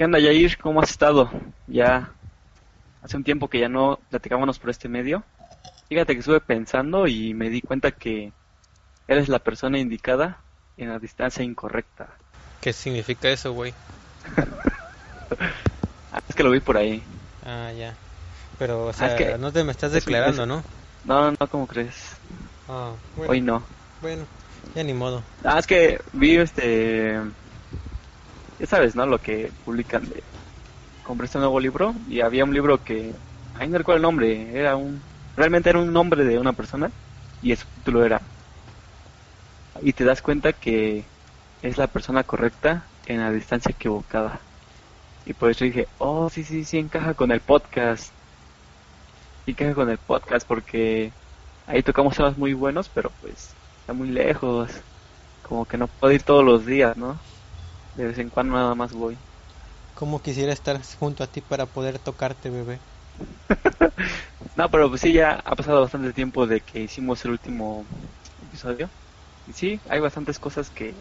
[0.00, 0.56] ¿Qué onda, Yair?
[0.56, 1.30] ¿Cómo has estado?
[1.66, 2.10] Ya
[3.02, 5.22] hace un tiempo que ya no platicábamos por este medio.
[5.90, 8.32] Fíjate que estuve pensando y me di cuenta que
[9.06, 10.38] eres la persona indicada
[10.78, 12.08] en la distancia incorrecta.
[12.62, 13.74] ¿Qué significa eso, güey?
[16.30, 17.02] es que lo vi por ahí.
[17.44, 17.92] Ah, ya.
[18.58, 20.62] Pero, o sea, no te me estás declarando, ¿no?
[21.04, 22.16] No, no, ¿cómo crees?
[22.70, 22.92] Ah,
[23.28, 23.62] Hoy no.
[24.00, 24.24] Bueno,
[24.74, 25.22] ya ni modo.
[25.44, 27.20] Ah, es que vi este...
[28.60, 29.06] Ya sabes, ¿no?
[29.06, 30.22] Lo que publican de...
[31.02, 33.12] Compré este nuevo libro y había un libro que...
[33.58, 34.56] Ahí no recuerdo el nombre.
[34.56, 35.00] Era un...
[35.36, 36.90] Realmente era un nombre de una persona
[37.42, 38.20] y el título era...
[39.80, 41.04] Y te das cuenta que
[41.62, 44.40] es la persona correcta en la distancia equivocada.
[45.24, 48.12] Y por eso dije, oh, sí, sí, sí, encaja con el podcast.
[49.46, 51.12] Y encaja con el podcast porque
[51.66, 54.70] ahí tocamos temas muy buenos, pero pues está muy lejos.
[55.48, 57.18] Como que no puedo ir todos los días, ¿no?
[57.96, 59.16] De vez en cuando nada más voy.
[59.94, 62.78] Como quisiera estar junto a ti para poder tocarte, bebé.
[64.56, 67.84] no, pero pues sí, ya ha pasado bastante tiempo de que hicimos el último
[68.46, 68.88] episodio.
[69.46, 70.94] Y sí, hay bastantes cosas que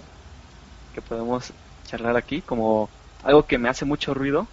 [0.93, 1.53] que podemos
[1.85, 2.89] charlar aquí, como
[3.23, 4.47] algo que me hace mucho ruido,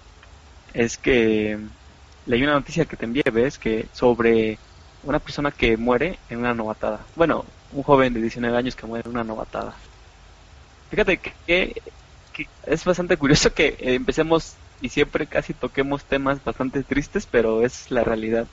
[0.75, 1.59] es que
[2.27, 4.59] leí una noticia que te envié, ves, que sobre
[5.03, 7.07] una persona que muere en una novatada.
[7.17, 9.75] Bueno, un joven de 19 años que muere en una novatada.
[10.91, 11.83] Fíjate que,
[12.67, 18.05] es bastante curioso que empecemos y siempre casi toquemos temas bastante tristes, pero es la
[18.05, 18.47] realidad.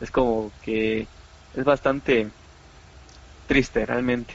[0.00, 1.06] Es como que
[1.54, 2.28] es bastante
[3.46, 4.34] triste realmente.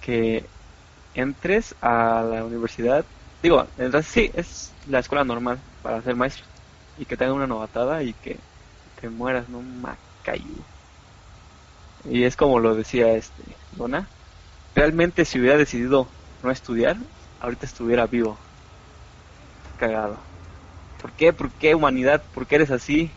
[0.00, 0.44] Que
[1.14, 3.04] entres a la universidad,
[3.42, 6.44] digo, en sí, es la escuela normal para ser maestro,
[6.98, 8.36] y que tenga una novatada y que
[9.00, 10.44] te mueras, no macayo.
[12.04, 13.42] Y es como lo decía este
[13.76, 14.08] Dona,
[14.74, 16.08] realmente si hubiera decidido
[16.42, 16.96] no estudiar,
[17.42, 18.38] ahorita estuviera vivo.
[19.76, 20.22] Cagado.
[21.00, 21.32] ¿Por qué?
[21.32, 22.24] ¿Por qué humanidad?
[22.32, 23.12] ¿Por qué eres así?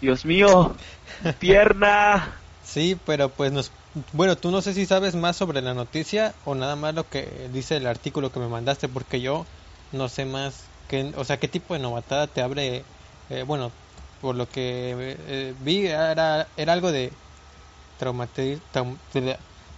[0.00, 0.76] Dios mío,
[1.40, 2.42] pierna.
[2.62, 3.72] Sí, pero pues nos
[4.12, 7.48] bueno, tú no sé si sabes más sobre la noticia o nada más lo que
[7.50, 9.44] dice el artículo que me mandaste, porque yo
[9.90, 12.84] no sé más, que, o sea, qué tipo de novatada te abre,
[13.28, 13.72] eh, bueno,
[14.20, 17.10] por lo que eh, vi era, era algo de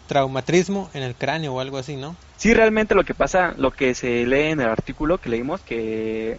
[0.06, 2.16] traumatismo en el cráneo o algo así, ¿no?
[2.36, 6.38] Sí, realmente lo que pasa, lo que se lee en el artículo que leímos, que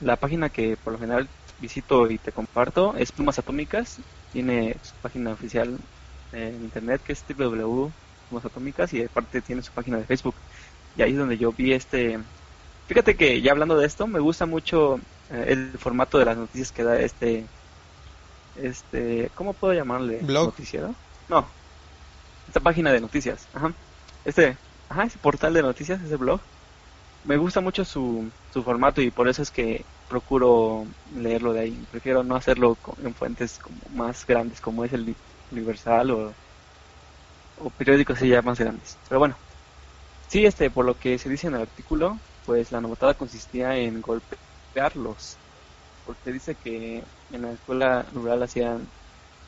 [0.00, 1.28] la página que por lo general
[1.60, 3.98] visito y te comparto es Plumas Atómicas,
[4.32, 5.78] tiene su página oficial
[6.32, 10.34] en internet que es www.atómicas y aparte tiene su página de Facebook.
[10.96, 12.18] Y ahí es donde yo vi este...
[12.88, 14.98] Fíjate que ya hablando de esto, me gusta mucho
[15.30, 17.44] eh, el formato de las noticias que da este...
[18.56, 20.18] este ¿Cómo puedo llamarle?
[20.22, 20.46] ¿Blog?
[20.46, 20.94] ¿Noticiero?
[21.28, 21.46] No.
[22.50, 23.46] Esta página de noticias.
[23.54, 23.72] Ajá.
[24.24, 24.56] Este...
[24.88, 26.40] Ajá, ese portal de noticias, ese blog.
[27.22, 30.84] Me gusta mucho su, su formato y por eso es que procuro
[31.14, 31.86] leerlo de ahí.
[31.92, 35.14] Prefiero no hacerlo en fuentes como más grandes como es el
[35.52, 36.34] Universal o,
[37.78, 38.98] periódicos ya más grandes.
[39.08, 39.36] Pero bueno,
[40.26, 44.02] sí, este, por lo que se dice en el artículo, pues la novatada consistía en
[44.02, 45.36] golpearlos,
[46.04, 48.88] porque dice que en la escuela rural hacían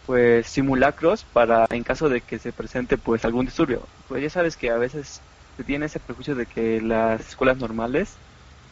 [0.06, 3.82] pues simulacros para en caso de que se presente pues algún disturbio.
[4.08, 5.20] Pues ya sabes que a veces
[5.56, 8.16] se tiene ese prejuicio de que las escuelas normales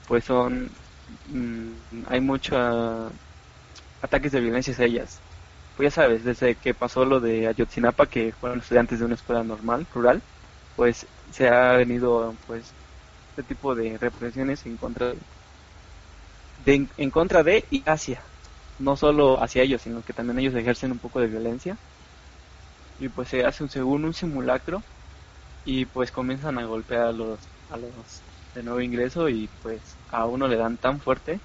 [0.09, 0.71] pues son
[1.29, 1.71] mm,
[2.09, 3.13] hay muchos
[4.03, 5.21] ataques de violencia a ellas
[5.81, 9.43] pues ya sabes, desde que pasó lo de Ayotzinapa, que fueron estudiantes de una escuela
[9.43, 10.21] normal, rural,
[10.77, 12.75] pues se ha venido pues
[13.31, 15.15] este tipo de represiones en contra
[16.66, 18.29] de, en contra de y hacia
[18.80, 21.80] no solo hacia ellos sino que también ellos ejercen un poco de violencia
[22.97, 24.84] y pues se hace un según un simulacro
[25.65, 27.50] y pues comienzan a golpear a los
[28.54, 31.42] de nuevo ingreso y pues a uno le dan tan fuerte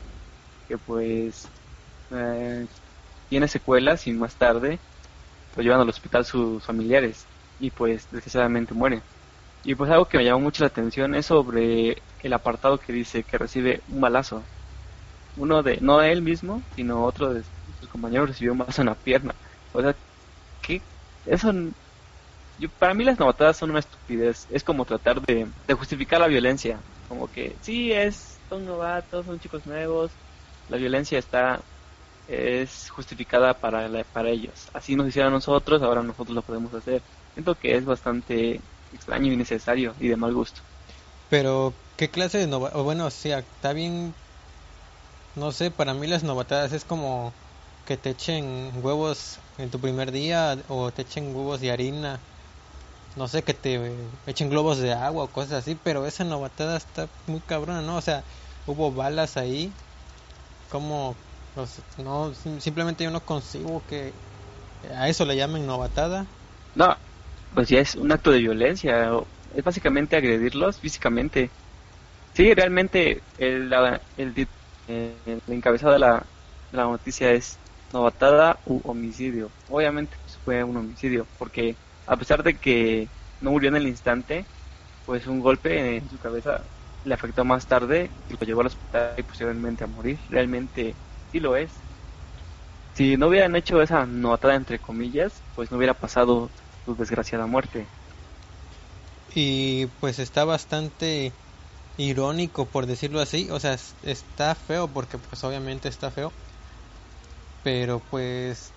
[0.67, 1.51] que pues
[2.11, 2.67] eh,
[3.29, 4.81] tiene secuelas y más tarde
[5.55, 7.29] lo llevan al hospital sus familiares
[7.59, 9.03] y pues desgraciadamente muere.
[9.63, 13.25] Y pues algo que me llamó mucho la atención es sobre el apartado que dice
[13.25, 14.49] que recibe un balazo.
[15.35, 17.43] Uno de, no él mismo, sino otro de
[17.79, 19.35] sus compañeros recibió un balazo en la pierna.
[19.73, 19.95] O sea,
[20.61, 20.81] que
[21.25, 21.51] eso
[22.79, 24.47] para mí las novatadas son una estupidez.
[24.49, 26.81] Es como tratar de, de justificar la violencia.
[27.07, 30.11] Como que, sí, es, son novatos, son chicos nuevos.
[30.69, 31.61] La violencia está
[32.27, 34.69] es justificada para, para ellos.
[34.73, 37.01] Así nos hicieron nosotros, ahora nosotros lo podemos hacer.
[37.33, 38.61] Siento que es bastante
[38.91, 40.61] extraño y necesario y de mal gusto.
[41.29, 42.83] Pero, ¿qué clase de novatadas?
[42.83, 44.13] Bueno, o sea, está bien.
[45.35, 47.33] No sé, para mí las novatadas es como
[47.85, 52.19] que te echen huevos en tu primer día o te echen huevos de harina.
[53.15, 57.07] No sé, que te echen globos de agua o cosas así, pero esa novatada está
[57.27, 57.97] muy cabrona, ¿no?
[57.97, 58.23] O sea,
[58.65, 59.71] hubo balas ahí.
[60.69, 61.15] Como,
[61.53, 64.13] pues, no, simplemente yo no consigo que
[64.95, 66.25] a eso le llamen novatada.
[66.75, 66.97] No,
[67.53, 69.11] pues ya es un acto de violencia.
[69.53, 71.49] Es básicamente agredirlos físicamente.
[72.33, 73.71] Sí, realmente el,
[74.17, 74.47] el,
[74.87, 76.25] encabezado de la,
[76.71, 77.57] la noticia es
[77.91, 79.49] novatada u homicidio.
[79.69, 83.09] Obviamente pues, fue un homicidio, porque a pesar de que
[83.41, 84.45] no murió en el instante,
[85.05, 86.61] pues un golpe en su cabeza
[87.03, 90.19] le afectó más tarde y lo llevó al hospital y posiblemente a morir.
[90.29, 90.93] Realmente
[91.31, 91.71] sí lo es.
[92.95, 96.49] Si no hubieran hecho esa novatada entre comillas, pues no hubiera pasado
[96.85, 97.85] su desgraciada muerte.
[99.33, 101.31] Y pues está bastante
[101.97, 106.31] irónico por decirlo así, o sea, está feo porque pues obviamente está feo.
[107.63, 108.73] Pero pues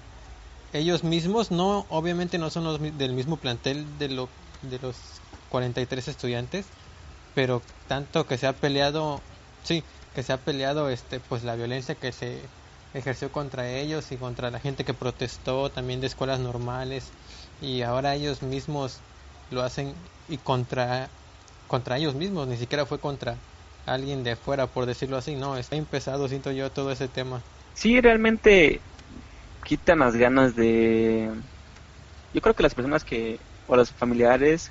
[0.72, 4.28] ellos mismos no obviamente no son los del mismo plantel de lo
[4.62, 6.66] de los 43 estudiantes,
[7.34, 9.20] pero tanto que se ha peleado,
[9.62, 12.52] sí, que se ha peleado este pues la violencia que se
[12.92, 17.14] ejerció contra ellos y contra la gente que protestó también de escuelas normales.
[17.60, 19.04] Y ahora ellos mismos
[19.50, 19.94] lo hacen
[20.26, 21.12] y contra
[21.68, 23.36] contra ellos mismos, ni siquiera fue contra
[23.86, 27.40] alguien de afuera, por decirlo así, no, está empezado, siento yo, todo ese tema.
[27.74, 28.80] Sí, realmente
[29.64, 31.30] quitan las ganas de...
[32.34, 34.70] Yo creo que las personas que, o los familiares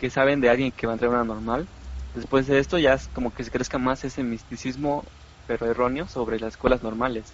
[0.00, 1.66] que saben de alguien que va a entrar a una normal,
[2.14, 5.04] después de esto ya es como que se crezca más ese misticismo,
[5.46, 7.32] pero erróneo, sobre las escuelas normales.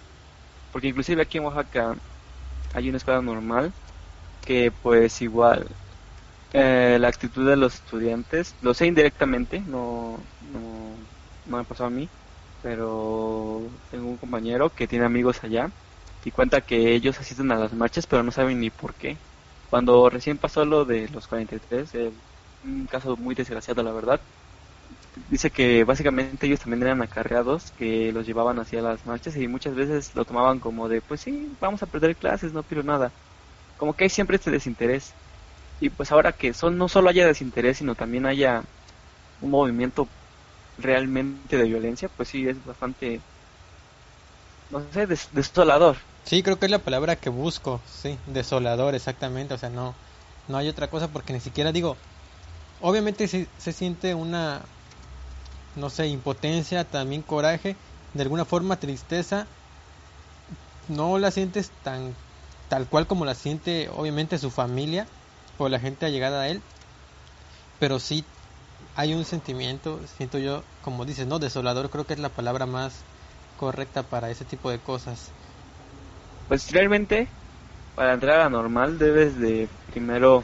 [0.71, 1.95] Porque inclusive aquí en Oaxaca
[2.73, 3.71] hay una escuela normal
[4.45, 5.67] que pues igual
[6.53, 11.07] eh, la actitud de los estudiantes, lo sé indirectamente, no, no,
[11.45, 12.11] me pasó a mí,
[12.61, 15.73] pero tengo un compañero que tiene amigos allá
[16.23, 19.21] y cuenta que ellos asisten a las marchas pero no saben ni por qué.
[19.65, 22.13] Cuando recién pasó lo de los 43, eh,
[22.63, 24.21] un caso muy desgraciado la verdad,
[25.15, 29.75] dice que básicamente ellos también eran acarreados que los llevaban hacia las marchas y muchas
[29.75, 33.15] veces lo tomaban como de pues sí, vamos a perder clases, no pero nada
[33.77, 35.17] como que hay siempre este desinterés.
[35.79, 38.65] Y pues ahora que son, no solo haya desinterés, sino también haya
[39.39, 40.11] un movimiento
[40.77, 43.23] realmente de violencia, pues sí, es bastante,
[44.69, 45.97] no sé, desolador.
[46.23, 49.97] Sí, creo que es la palabra que busco, sí, desolador, exactamente, o sea, no,
[50.47, 51.97] no hay otra cosa porque ni siquiera digo,
[52.79, 54.69] obviamente se, se siente una,
[55.75, 57.79] no sé, impotencia, también coraje,
[58.13, 59.47] de alguna forma tristeza,
[60.87, 62.17] no la sientes tan
[62.67, 65.07] tal cual como la siente obviamente su familia
[65.57, 66.61] o la gente allegada a él,
[67.79, 68.23] pero sí
[68.95, 72.93] hay un sentimiento, siento yo, como dices, no, desolador creo que es la palabra más
[73.59, 75.31] correcta para ese tipo de cosas.
[76.47, 77.27] Pues realmente
[77.95, 80.43] para entrar a normal debes de primero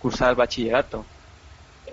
[0.00, 1.04] cursar bachillerato.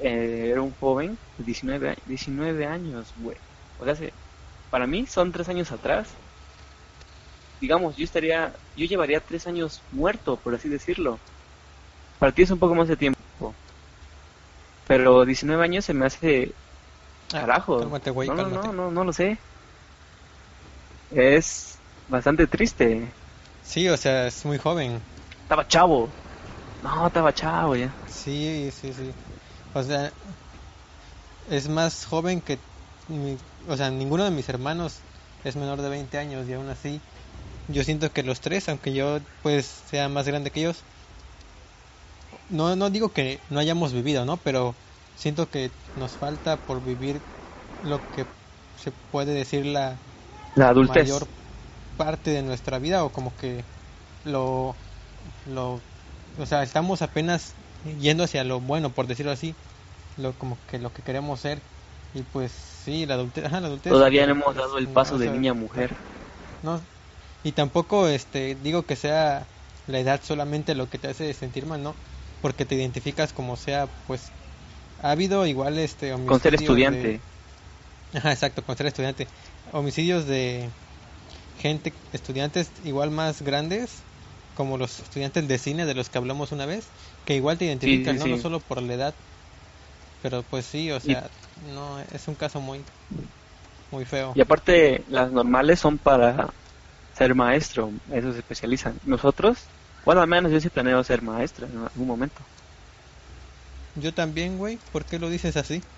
[0.01, 3.37] Eh, era un joven de 19, 19 años, güey.
[3.79, 4.09] O sea,
[4.69, 6.07] para mí son tres años atrás
[7.59, 11.19] digamos, yo estaría, yo llevaría tres años muerto, por así decirlo.
[12.19, 13.17] Para ti es un poco más de tiempo.
[14.87, 16.51] Pero 19 años se me hace
[17.33, 17.79] ah, carajo.
[17.79, 19.37] no, no, no, no, no lo sé.
[21.11, 21.77] Es
[22.09, 23.07] bastante triste.
[23.63, 25.01] Sí, o sea, es muy joven.
[25.43, 26.09] Estaba chavo.
[26.83, 27.91] No, estaba chavo ya.
[28.09, 29.11] Sí, sí, sí.
[29.73, 30.11] O sea,
[31.51, 32.57] es más joven que...
[33.67, 34.99] o sea, ninguno de mis hermanos
[35.43, 36.99] es menor de 20 años y aún así
[37.67, 40.77] yo siento que los tres, aunque yo pues sea más grande que ellos,
[42.47, 44.41] no, no digo que no hayamos vivido, ¿no?
[44.43, 44.79] Pero
[45.15, 47.23] siento que nos falta por vivir
[47.81, 48.33] lo que
[48.75, 50.03] se puede decir la,
[50.55, 51.09] la adultez.
[51.09, 51.31] mayor
[51.97, 53.67] parte de nuestra vida o como que
[54.23, 54.79] lo,
[55.45, 55.85] lo,
[56.37, 59.57] o sea, estamos apenas yendo hacia lo bueno, por decirlo así,
[60.17, 61.65] lo como que lo que queremos ser
[62.13, 65.51] y pues sí, la adultez, la adultez todavía no hemos dado el paso de niña
[65.51, 65.97] a mujer.
[66.61, 66.87] No,
[67.43, 69.49] y tampoco este digo que sea
[69.85, 71.99] la edad solamente lo que te hace sentir mal, ¿no?
[72.41, 74.31] Porque te identificas como sea, pues
[74.99, 77.19] ha habido igual este con ser estudiante.
[78.13, 79.27] Ajá, exacto, con ser estudiante.
[79.73, 80.69] Homicidios de
[81.59, 84.03] gente, estudiantes igual más grandes
[84.55, 86.87] como los estudiantes de cine de los que hablamos una vez,
[87.25, 88.25] que igual te identifican, sí, ¿no?
[88.25, 88.31] sí.
[88.31, 89.13] no solo por la edad,
[90.23, 91.29] pero pues sí, o sea,
[91.61, 92.79] no es un caso muy
[93.91, 94.33] muy feo.
[94.35, 96.49] Y aparte, las normales son para
[97.13, 98.97] ser maestro, eso se especializan.
[99.03, 99.67] Nosotros,
[100.07, 102.49] bueno, al menos yo sí planeo ser maestra en algún momento.
[103.95, 105.89] Yo también, güey, ¿por qué lo dices así?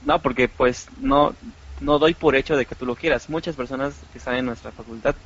[0.00, 1.38] No, porque pues no,
[1.80, 3.28] no doy por hecho de que tú lo quieras.
[3.28, 5.16] Muchas personas que están en nuestra facultad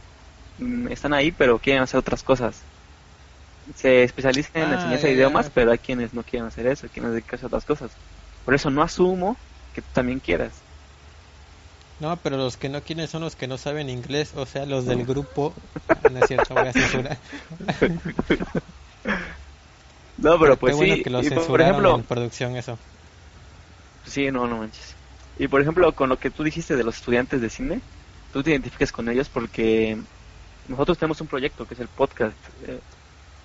[0.59, 2.69] mm, están ahí, pero quieren hacer otras cosas.
[3.75, 6.89] Se especializan en la Ah, enseñanza de idiomas, pero hay quienes no quieren hacer eso,
[6.91, 7.99] quieren dedicarse a otras cosas.
[8.45, 9.41] Por eso no asumo
[9.73, 10.66] que tú también quieras.
[12.01, 14.85] No, pero los que no quieren son los que no saben inglés, o sea, los
[14.87, 15.55] del grupo.
[16.13, 17.19] No es cierto, voy a censurar.
[20.19, 21.03] No, pero Qué pues bueno sí.
[21.03, 22.79] que lo y por- ejemplo, en producción eso.
[24.07, 24.95] Sí, no, no manches.
[25.39, 27.81] Y por ejemplo, con lo que tú dijiste de los estudiantes de cine,
[28.33, 29.99] tú te identificas con ellos porque
[30.69, 32.37] nosotros tenemos un proyecto que es el podcast.
[32.67, 32.81] eh,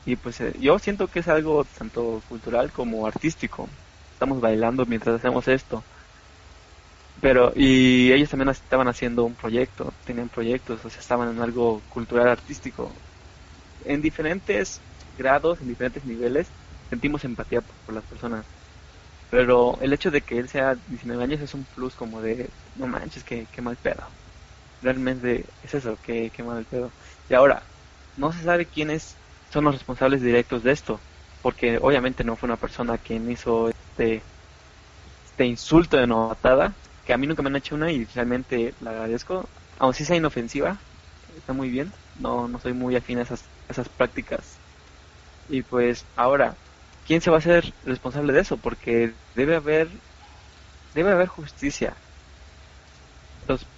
[0.06, 3.68] y pues eh, yo siento que es algo tanto cultural como artístico.
[4.14, 5.84] Estamos bailando mientras hacemos esto.
[7.22, 11.82] Pero, y ellos también estaban haciendo un proyecto, tenían proyectos, o sea, estaban en algo
[11.88, 12.92] cultural artístico.
[13.86, 14.82] En diferentes
[15.18, 16.48] grados, en diferentes niveles,
[16.90, 18.46] sentimos empatía por, las personas.
[19.30, 22.88] Pero el hecho de que él sea 19 años es un plus como de, no
[22.88, 24.04] manches, qué, qué mal pedo.
[24.82, 26.92] Realmente es eso, qué, qué mal pedo.
[27.30, 27.64] Y ahora,
[28.16, 29.16] no se sabe quiénes
[29.52, 31.00] son los responsables directos de esto,
[31.42, 34.24] porque obviamente no fue una persona quien hizo este,
[35.26, 38.92] este insulto de novatada, que a mí nunca me han hecho una y realmente la
[38.92, 39.48] agradezco,
[39.80, 40.78] aun si sea inofensiva,
[41.38, 44.58] está muy bien, no, no soy muy afín a esas, a esas prácticas.
[45.50, 46.56] Y pues ahora,
[47.08, 48.58] ¿quién se va a hacer responsable de eso?
[48.58, 49.90] Porque debe haber,
[50.94, 51.94] debe haber justicia.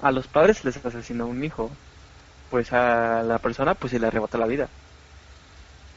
[0.01, 1.71] A los padres les asesinó un hijo,
[2.51, 4.67] pues a la persona pues se le arrebata la vida.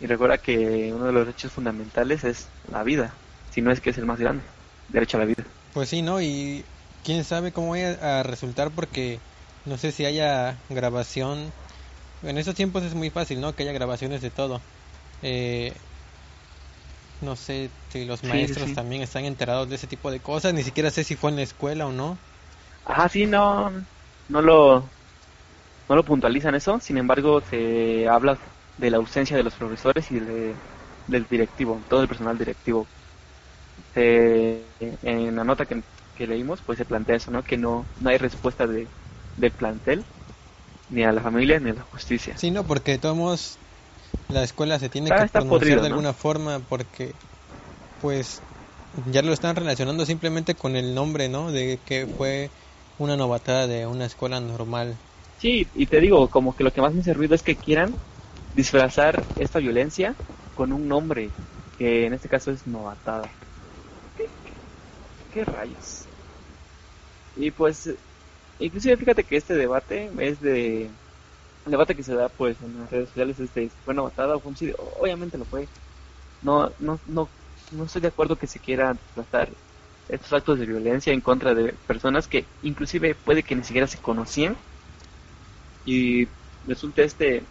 [0.01, 3.13] Y recuerda que uno de los derechos fundamentales es la vida,
[3.51, 4.43] si no es que es el más grande,
[4.89, 5.45] derecho a la vida.
[5.75, 6.21] Pues sí, ¿no?
[6.21, 6.65] Y
[7.07, 9.23] quién sabe cómo vaya a resultar porque
[9.67, 11.55] no sé si haya grabación.
[12.23, 13.55] En esos tiempos es muy fácil, ¿no?
[13.57, 14.63] Que haya grabaciones de todo.
[15.23, 15.75] Eh,
[17.21, 18.73] no sé si los Sí, maestros sí.
[18.73, 20.55] también están enterados de ese tipo de cosas.
[20.55, 22.19] Ni siquiera sé si fue en la escuela o no.
[22.85, 23.71] Ajá, sí, no,
[24.29, 24.81] no lo,
[25.89, 28.41] no lo puntualizan eso, sin embargo se habla
[28.77, 30.63] de la ausencia de los profesores y de-
[31.07, 32.91] del directivo, todo el personal directivo.
[33.93, 35.85] Se- en la nota que,
[36.17, 37.45] que leímos, pues se plantea eso, ¿no?
[37.45, 38.93] Que no, no hay respuesta de,
[39.37, 40.07] del plantel,
[40.89, 42.41] ni a la familia, ni a la justicia.
[42.41, 43.61] Sí, no, porque todos
[44.29, 45.99] la escuela se tiene Está- que pronunciar podrido, de ¿no?
[45.99, 47.19] alguna forma porque
[47.99, 48.45] pues
[48.93, 51.53] ya lo están relacionando simplemente con el nombre, ¿no?
[51.53, 52.53] De que fue
[52.99, 55.03] una novatada de una escuela normal.
[55.37, 58.01] Sí, y te digo, como que lo que más me hace ruido es que quieran
[58.53, 60.19] disfrazar esta violencia
[60.55, 61.37] con un nombre,
[61.77, 63.37] que en este caso es novatada.
[64.15, 64.63] ¿Qué, qué-
[65.31, 66.06] qué rayos?
[67.37, 67.89] Y pues,
[68.59, 70.87] inclusive fíjate que este debate es de...
[71.65, 74.41] El debate que se da pues en las redes sociales es de fue novatada o
[74.41, 74.77] fue homicidio.
[74.79, 75.71] Obviamente lo fue.
[76.43, 77.33] No, no, no,
[77.71, 79.59] no estoy de acuerdo que se quiera disfrazar
[80.09, 84.01] estos actos de violencia en contra de personas que inclusive puede que ni siquiera se
[84.01, 84.65] conocían
[85.85, 86.29] y
[86.65, 87.49] resulta este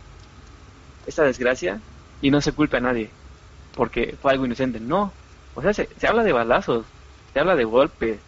[1.05, 1.83] esta desgracia
[2.19, 3.17] y no se culpa a nadie
[3.73, 5.19] porque fue algo inocente no
[5.53, 6.87] o sea se, se habla de balazos
[7.33, 8.25] se habla de golpes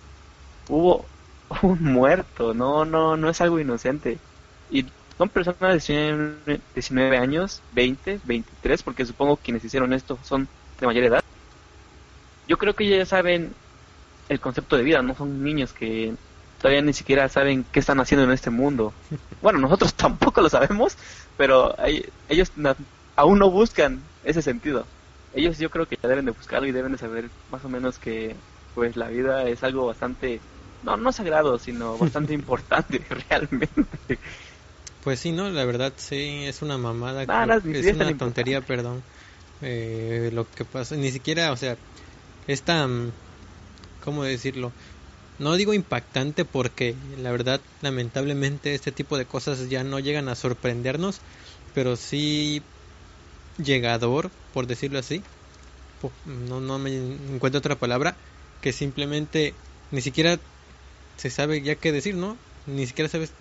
[0.67, 1.11] hubo
[1.63, 4.23] un muerto no no no es algo inocente
[4.69, 4.87] y
[5.17, 10.49] son personas de 19, 19 años 20 23 porque supongo quienes hicieron esto son
[10.79, 11.21] de mayor edad
[12.45, 13.57] yo creo que ya saben
[14.29, 16.17] el concepto de vida no son niños que
[16.57, 18.95] todavía ni siquiera saben qué están haciendo en este mundo.
[19.41, 20.97] Bueno, nosotros tampoco lo sabemos,
[21.37, 22.77] pero hay- ellos na-
[23.15, 24.89] aún no buscan ese sentido.
[25.31, 27.99] Ellos yo creo que ya deben de buscarlo y deben de saber más o menos
[27.99, 30.43] que pues la vida es algo bastante,
[30.87, 34.19] no, no sagrado, sino bastante importante realmente.
[35.01, 35.49] Pues sí, ¿no?
[35.49, 37.25] La verdad sí, es una mamada.
[37.27, 39.03] Ah, no, ni es una tontería, perdón.
[39.61, 41.77] Eh, lo que pasa, ni siquiera, o sea,
[42.47, 43.11] es tan,
[43.99, 44.73] ¿cómo decirlo?
[45.39, 50.35] No digo impactante porque la verdad, lamentablemente, este tipo de cosas ya no llegan a
[50.35, 51.21] sorprendernos,
[51.73, 52.63] pero sí
[53.57, 55.23] llegador, por decirlo así.
[56.25, 58.17] No, no me encuentro otra palabra
[58.61, 59.55] que simplemente
[59.91, 60.39] ni siquiera
[61.17, 62.43] se sabe ya qué decir, ¿no?
[62.65, 63.37] Ni siquiera sabes,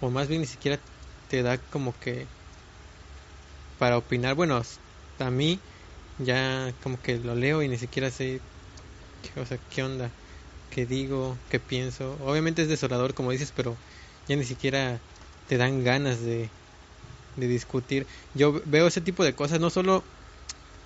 [0.00, 0.84] o más bien ni siquiera
[1.28, 2.32] te da como que
[3.76, 4.34] para opinar.
[4.34, 4.60] Bueno,
[5.18, 5.64] a mí
[6.16, 8.46] ya como que lo leo y ni siquiera sé,
[9.22, 10.16] qué, o sea, qué onda,
[10.70, 12.14] qué digo, qué pienso.
[12.20, 13.80] Obviamente es desolador como dices, pero
[14.26, 15.04] ya ni siquiera
[15.46, 16.54] te dan ganas de,
[17.36, 18.08] de discutir.
[18.34, 20.10] Yo veo ese tipo de cosas, no solo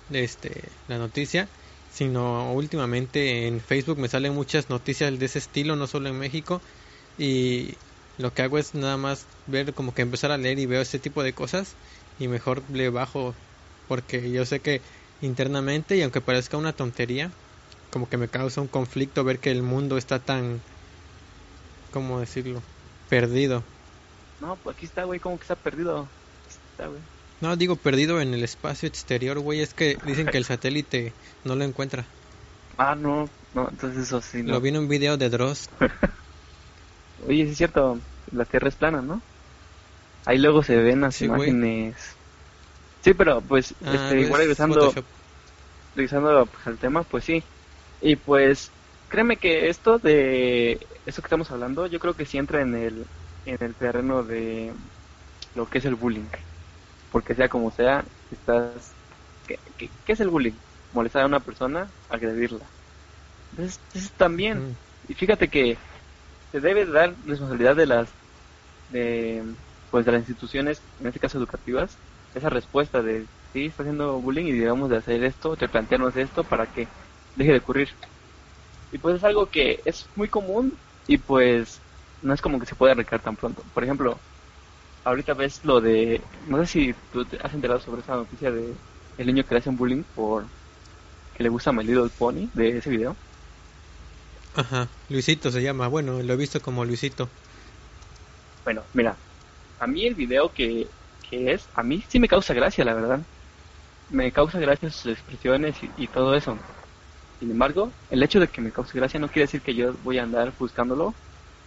[0.09, 1.51] este, la noticia,
[1.91, 6.61] sino últimamente en Facebook me salen muchas noticias de ese estilo, no solo en México,
[7.17, 7.75] y
[8.17, 10.99] lo que hago es nada más ver como que empezar a leer y veo ese
[10.99, 11.75] tipo de cosas
[12.19, 13.33] y mejor le bajo
[13.87, 14.81] porque yo sé que
[15.21, 17.31] internamente y aunque parezca una tontería,
[17.91, 20.59] como que me causa un conflicto ver que el mundo está tan,
[21.91, 22.61] ¿cómo decirlo?
[23.09, 23.63] Perdido.
[24.39, 26.07] No, pues aquí está, güey, como que está perdido.
[26.47, 27.18] está, güey.
[27.41, 31.13] No, digo perdido en el espacio exterior, güey, es que dicen que el satélite
[31.45, 32.05] no lo encuentra.
[32.77, 34.43] Ah, no, no, entonces eso sí.
[34.43, 34.53] No.
[34.53, 35.69] Lo vi en un video de Dross.
[37.27, 37.99] Oye, sí es cierto,
[38.31, 39.21] la Tierra es plana, ¿no?
[40.25, 41.49] Ahí luego se ven las Sí, güey.
[41.49, 41.95] imágenes.
[43.01, 45.05] Sí, pero pues, Ah, este, pues, igual regresando, Photoshop.
[45.95, 47.43] regresando pues, al tema, pues sí.
[48.01, 48.71] Y pues,
[49.07, 50.73] créeme que esto de
[51.05, 53.05] eso que estamos hablando, yo creo que sí entra en el,
[53.45, 54.73] en el terreno de
[55.55, 56.29] lo que es el bullying.
[57.09, 58.97] Porque sea como sea, estás...
[59.45, 60.59] ¿Qué, qué, qué es el bullying?
[60.91, 62.73] Molestar a una persona, agredirla.
[63.51, 64.77] Entonces, entonces también, Mm.
[65.03, 65.83] y fíjate que
[66.51, 68.17] se debe dar responsabilidad de las
[68.87, 69.57] de
[69.89, 72.01] pues de las instituciones, en este caso educativas,
[72.33, 76.67] esa respuesta de sí está haciendo bullying y debemos de hacer esto, replantearnos esto para
[76.67, 76.93] que
[77.35, 77.89] deje de ocurrir.
[78.91, 81.85] Y pues es algo que es muy común y pues
[82.21, 83.69] no es como que se pueda arreglar tan pronto.
[83.73, 84.23] Por ejemplo,
[85.09, 88.73] ahorita ves lo de, no sé si tú te has enterado sobre esa noticia de
[89.17, 90.45] el niño que le hacen bullying por
[91.33, 93.15] que le gusta My Little Pony de ese video.
[94.55, 97.27] Ajá, Luisito se llama, bueno, lo he visto como Luisito.
[98.63, 99.15] Bueno, mira,
[99.79, 100.87] a mí el video que,
[101.29, 103.19] que es, a mí sí me causa gracia, la verdad.
[104.09, 106.57] Me causa gracia sus expresiones y, y todo eso.
[107.39, 110.17] Sin embargo, el hecho de que me cause gracia no quiere decir que yo voy
[110.19, 111.13] a andar buscándolo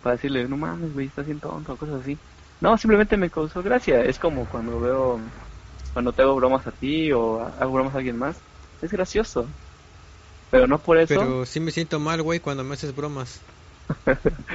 [0.01, 2.19] para decirle, no mames, güey, estás bien tonto cosas así.
[2.63, 4.03] No, simplemente me causó gracia.
[4.05, 5.33] Es como cuando veo,
[5.93, 8.45] cuando te hago bromas a ti o hago bromas a alguien más.
[8.81, 9.55] Es gracioso.
[10.51, 11.21] Pero no por eso.
[11.23, 13.45] Pero sí me siento mal, güey, cuando me haces bromas.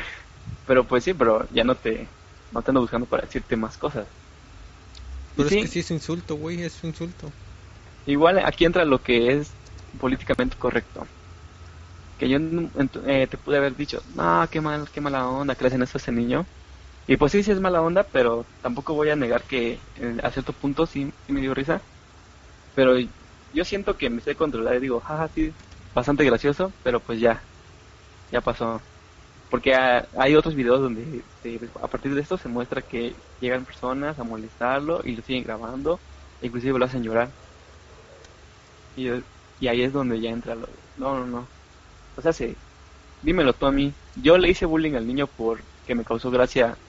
[0.66, 2.10] Pero pues sí, pero ya no te,
[2.52, 4.10] no te ando buscando para decirte más cosas.
[5.36, 7.34] Pero sí, es que sí es insulto, güey, es insulto.
[8.06, 9.56] Igual aquí entra lo que es
[10.00, 11.04] políticamente correcto.
[12.18, 12.38] Que yo
[13.06, 15.98] eh, te pude haber dicho, no, qué mal, qué mala onda que le hacen esto
[15.98, 16.48] a ese niño.
[17.08, 20.32] Y pues sí, sí es mala onda, pero tampoco voy a negar que eh, a
[20.32, 21.88] cierto punto sí, me dio risa.
[22.74, 22.94] Pero
[23.52, 25.56] yo siento que me sé controlar y digo, jaja, sí,
[25.94, 27.50] bastante gracioso, pero pues ya,
[28.32, 28.84] ya pasó.
[29.50, 33.66] Porque ah, hay otros videos donde este, a partir de esto se muestra que llegan
[33.66, 36.04] personas a molestarlo y lo siguen grabando,
[36.42, 37.36] e inclusive lo hacen llorar.
[38.96, 39.10] Y,
[39.58, 40.68] y ahí es donde ya entra lo...
[40.96, 41.52] No, no, no.
[42.16, 42.58] O sea, sí,
[43.22, 43.98] dímelo tú a mí.
[44.16, 46.80] Yo le hice bullying al niño porque me causó gracia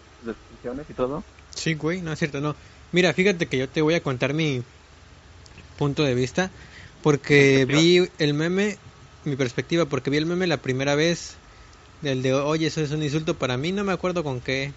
[0.89, 1.25] y todo.
[1.55, 2.55] Sí, güey, no es cierto, no.
[2.93, 4.63] Mira, fíjate que yo te voy a contar mi
[5.77, 6.51] punto de vista
[7.03, 8.77] porque vi el meme,
[9.25, 11.37] mi perspectiva, porque vi el meme la primera vez
[12.03, 14.73] del de, oye, eso es un insulto para mí, no me acuerdo con qué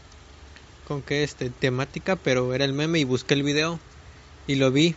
[0.87, 3.79] con qué este temática, pero era el meme y busqué el video
[4.47, 4.95] y lo vi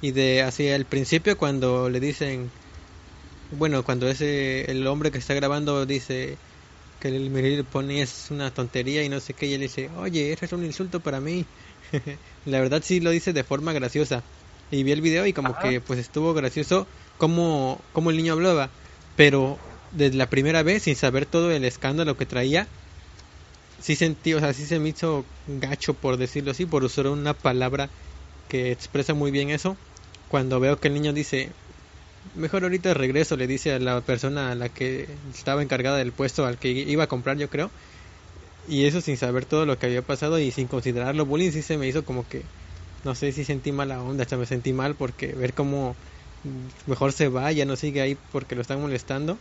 [0.00, 2.50] y de hacia el principio cuando le dicen
[3.50, 6.36] bueno, cuando ese el hombre que está grabando dice
[7.02, 10.32] que el Mirror Pony es una tontería y no sé qué, y él dice, oye,
[10.32, 11.44] eso es un insulto para mí.
[12.46, 14.22] La verdad sí lo dice de forma graciosa.
[14.70, 15.68] Y vi el video y como Ajá.
[15.68, 16.86] que pues estuvo gracioso
[17.18, 18.70] como, como el niño hablaba.
[19.16, 19.58] Pero
[19.90, 22.68] desde la primera vez, sin saber todo el escándalo que traía,
[23.80, 27.34] sí sentí, o sea, sí se me hizo gacho por decirlo así, por usar una
[27.34, 27.90] palabra
[28.48, 29.76] que expresa muy bien eso.
[30.30, 31.50] Cuando veo que el niño dice,
[32.34, 36.46] mejor ahorita regreso, le dice a la persona a la que estaba encargada del puesto
[36.46, 37.72] al que iba a comprar, yo creo.
[38.66, 41.78] Y eso sin saber todo lo que había pasado y sin considerarlo bullying, sí se
[41.78, 42.48] me hizo como que,
[43.04, 45.96] no sé si sentí mala onda, hasta me sentí mal porque ver cómo
[46.86, 49.40] mejor se va, ya no sigue ahí porque lo están molestando.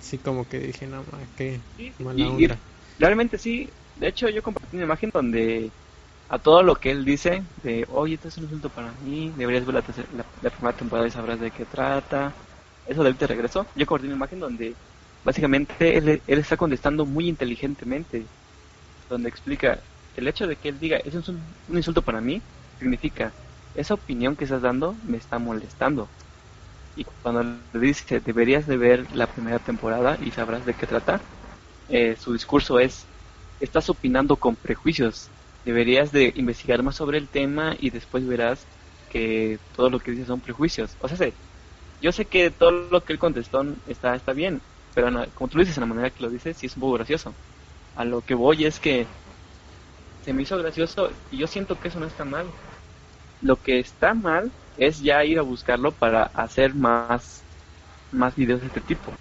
[0.00, 1.60] Sí, como que dije, no, ma, qué
[1.98, 2.60] mala Y- y onda.
[2.98, 3.72] realmente sí.
[3.94, 5.72] De hecho, yo compartí una imagen donde
[6.28, 9.64] a todo lo que él dice, de, oye, esto es un insulto para mí, deberías
[9.64, 12.32] ver la, la, primera temporada y sabrás de qué trata.
[12.86, 13.66] Eso de te regreso.
[13.74, 14.74] Yo compartí una imagen donde
[15.24, 18.24] básicamente él, él está contestando muy inteligentemente,
[19.08, 19.78] donde explica
[20.16, 22.40] el hecho de que él diga, eso es un, un insulto para mí,
[22.78, 23.32] significa,
[23.74, 26.08] esa opinión que estás dando me está molestando.
[26.96, 31.20] Y cuando le dice, deberías de ver la primera temporada y sabrás de qué trata,
[31.88, 33.04] eh, su discurso es,
[33.60, 35.28] estás opinando con prejuicios,
[35.66, 38.68] deberías de investigar más sobre el tema y después verás
[39.08, 40.96] que todo lo que dices son prejuicios.
[41.00, 41.38] O sea, sé,
[42.00, 45.58] yo sé que todo lo que él contestó está, está bien, pero no- como tú
[45.58, 47.36] lo dices en la manera que lo dices, sí es un poco gracioso.
[47.94, 49.10] A lo que voy es que
[50.20, 52.54] se me hizo gracioso y yo siento que eso no está mal.
[53.40, 57.46] Lo que está mal es ya ir a buscarlo para hacer más,
[58.10, 59.14] más videos de este tipo.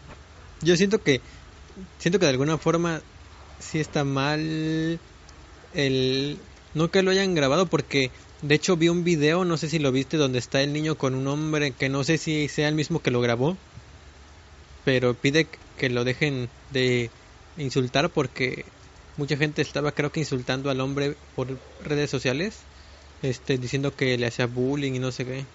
[0.62, 1.24] Yo siento que,
[2.00, 3.04] siento que de alguna forma
[3.60, 5.02] sí está mal
[5.76, 6.40] el
[6.74, 8.12] no que lo hayan grabado porque
[8.42, 11.16] de hecho vi un video, no sé si lo viste, donde está el niño con
[11.16, 13.58] un hombre que no sé si sea el mismo que lo grabó,
[14.84, 17.10] pero pide que lo dejen de
[17.58, 18.66] insultar porque
[19.18, 22.58] mucha gente estaba creo que insultando al hombre por redes sociales,
[23.22, 25.46] este diciendo que le hacía bullying y no sé qué.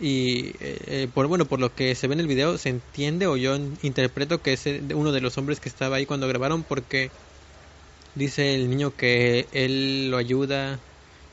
[0.00, 3.26] Y eh, eh, por bueno, por lo que se ve en el video se entiende
[3.26, 7.10] o yo interpreto que es uno de los hombres que estaba ahí cuando grabaron porque
[8.18, 10.80] dice el niño que él lo ayuda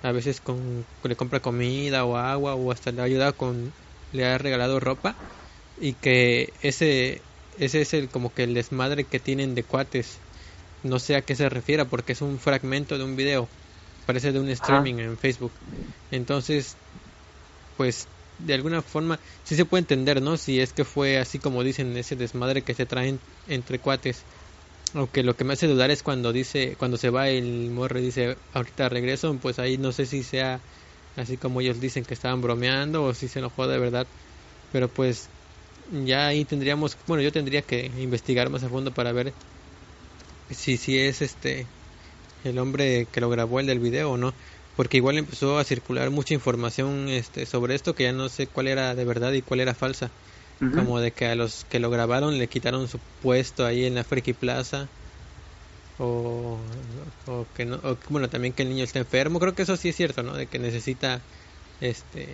[0.03, 3.73] a veces con le compra comida o agua o hasta le ayuda con
[4.11, 5.15] le ha regalado ropa
[5.77, 7.21] y que ese
[7.57, 10.19] ese es el como que el desmadre que tienen de cuates.
[10.83, 13.49] No sé a qué se refiera porque es un fragmento de un video
[14.05, 15.53] parece de un streaming en Facebook.
[16.11, 16.77] Entonces
[17.77, 21.63] pues de alguna forma sí se puede entender no si es que fue así como
[21.63, 24.25] dicen ese desmadre que se traen entre cuates
[24.95, 28.37] aunque lo que me hace dudar es cuando dice cuando se va el morre dice
[28.53, 30.61] ahorita regreso pues ahí no sé si sea
[31.15, 34.07] así como ellos dicen que estaban bromeando o si se enojó de verdad.
[34.71, 35.29] Pero pues
[35.91, 39.33] ya ahí tendríamos bueno yo tendría que investigar más a fondo para ver
[40.49, 41.67] si si es este
[42.43, 44.33] el hombre que lo grabó el del video o no.
[44.75, 48.67] Porque igual empezó a circular mucha información este sobre esto que ya no sé cuál
[48.67, 50.11] era de verdad y cuál era falsa
[50.59, 54.03] como de que a los que lo grabaron le quitaron su puesto ahí en la
[54.03, 54.87] Friki Plaza.
[55.97, 56.57] O,
[57.27, 59.39] o que no o, bueno también que el niño está enfermo.
[59.39, 61.21] Creo que eso sí es cierto no de que necesita
[61.81, 62.27] este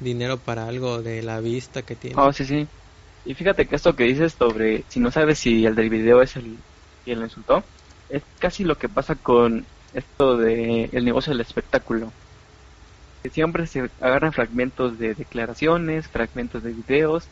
[0.00, 2.20] dinero para algo de la vista que tiene.
[2.20, 2.66] Oh sí sí.
[3.24, 6.36] Y fíjate que esto que dices sobre si no sabes si el del video es
[6.36, 6.56] el
[7.04, 7.62] quien lo insultó
[8.08, 12.12] es casi lo que pasa con esto de el negocio del espectáculo
[13.30, 17.28] siempre se agarran fragmentos de declaraciones, fragmentos de videos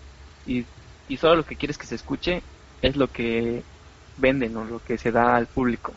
[0.47, 0.64] y,
[1.09, 2.42] y solo lo que quieres que se escuche
[2.83, 3.62] es lo que
[4.16, 5.92] venden o lo que se da al público.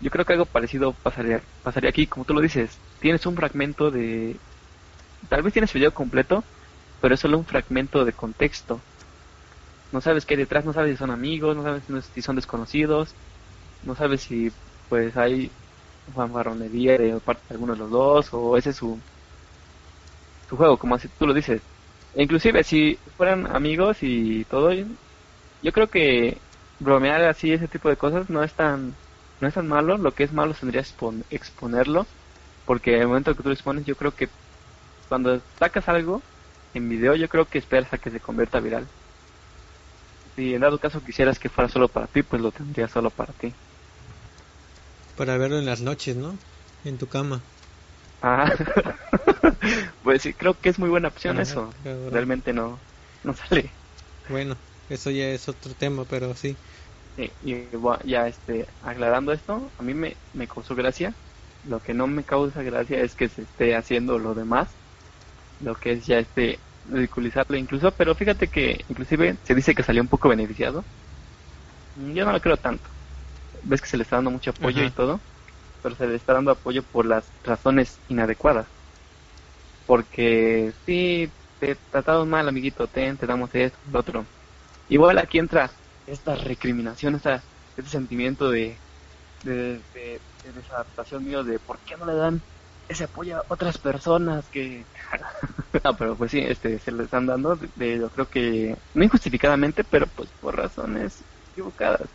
[0.00, 3.90] Yo creo que algo parecido pasaría, pasaría aquí, como tú lo dices, tienes un fragmento
[3.90, 4.36] de...
[5.28, 6.42] Tal vez tienes video completo,
[7.00, 8.80] pero es solo un fragmento de contexto.
[9.92, 11.84] No sabes qué hay detrás, no sabes si son amigos, no sabes
[12.14, 13.14] si son desconocidos,
[13.84, 14.50] no sabes si
[14.88, 15.50] pues hay
[16.12, 18.98] fanfarronería de parte de alguno de los dos o ese es su,
[20.48, 21.60] su juego, como así tú lo dices.
[22.14, 26.38] E inclusive si fueran amigos y todo, yo creo que
[26.80, 28.94] bromear así ese tipo de cosas no es tan
[29.40, 30.84] no es tan malo, lo que es malo tendría
[31.30, 32.06] exponerlo,
[32.64, 34.28] porque el momento que tú lo expones yo creo que
[35.08, 36.22] cuando sacas algo
[36.74, 38.86] en video yo creo que esperas a que se convierta viral.
[40.36, 43.32] Si en dado caso quisieras que fuera solo para ti, pues lo tendría solo para
[43.32, 43.52] ti.
[45.14, 46.38] Para verlo en las noches, ¿no?
[46.84, 47.42] En tu cama.
[48.20, 48.46] Ah,
[50.02, 51.76] pues sí, creo que es muy buena opción eso.
[52.08, 52.86] Realmente no,
[53.22, 53.76] no sale.
[54.26, 56.58] Bueno, eso ya es otro tema, pero sí.
[57.40, 57.68] y
[58.04, 61.16] ya este, aclarando esto, a mí me, me causó gracia.
[61.62, 64.78] Lo que no me causa gracia es que se esté haciendo lo demás.
[65.58, 70.02] Lo que es ya este ridiculizarlo incluso, pero fíjate que inclusive se dice que salió
[70.02, 70.88] un poco beneficiado.
[71.94, 72.90] Yo no lo creo tanto
[73.64, 75.20] ves que se le está dando mucho apoyo y todo,
[75.82, 78.66] pero se le está dando apoyo por las razones inadecuadas.
[79.86, 84.24] Porque si te tratado mal, amiguito, ten, te damos esto, lo otro.
[84.88, 85.70] Igual aquí entra
[86.06, 87.42] esta recriminación, esta,
[87.76, 88.76] este sentimiento de,
[89.44, 90.20] de, de,
[90.54, 92.40] desadaptación mío de por qué no le dan
[92.88, 94.84] ese apoyo a otras personas que
[95.84, 99.84] no pero pues sí este se le están dando de, yo creo que no injustificadamente
[99.84, 101.20] pero pues por razones
[101.52, 102.08] equivocadas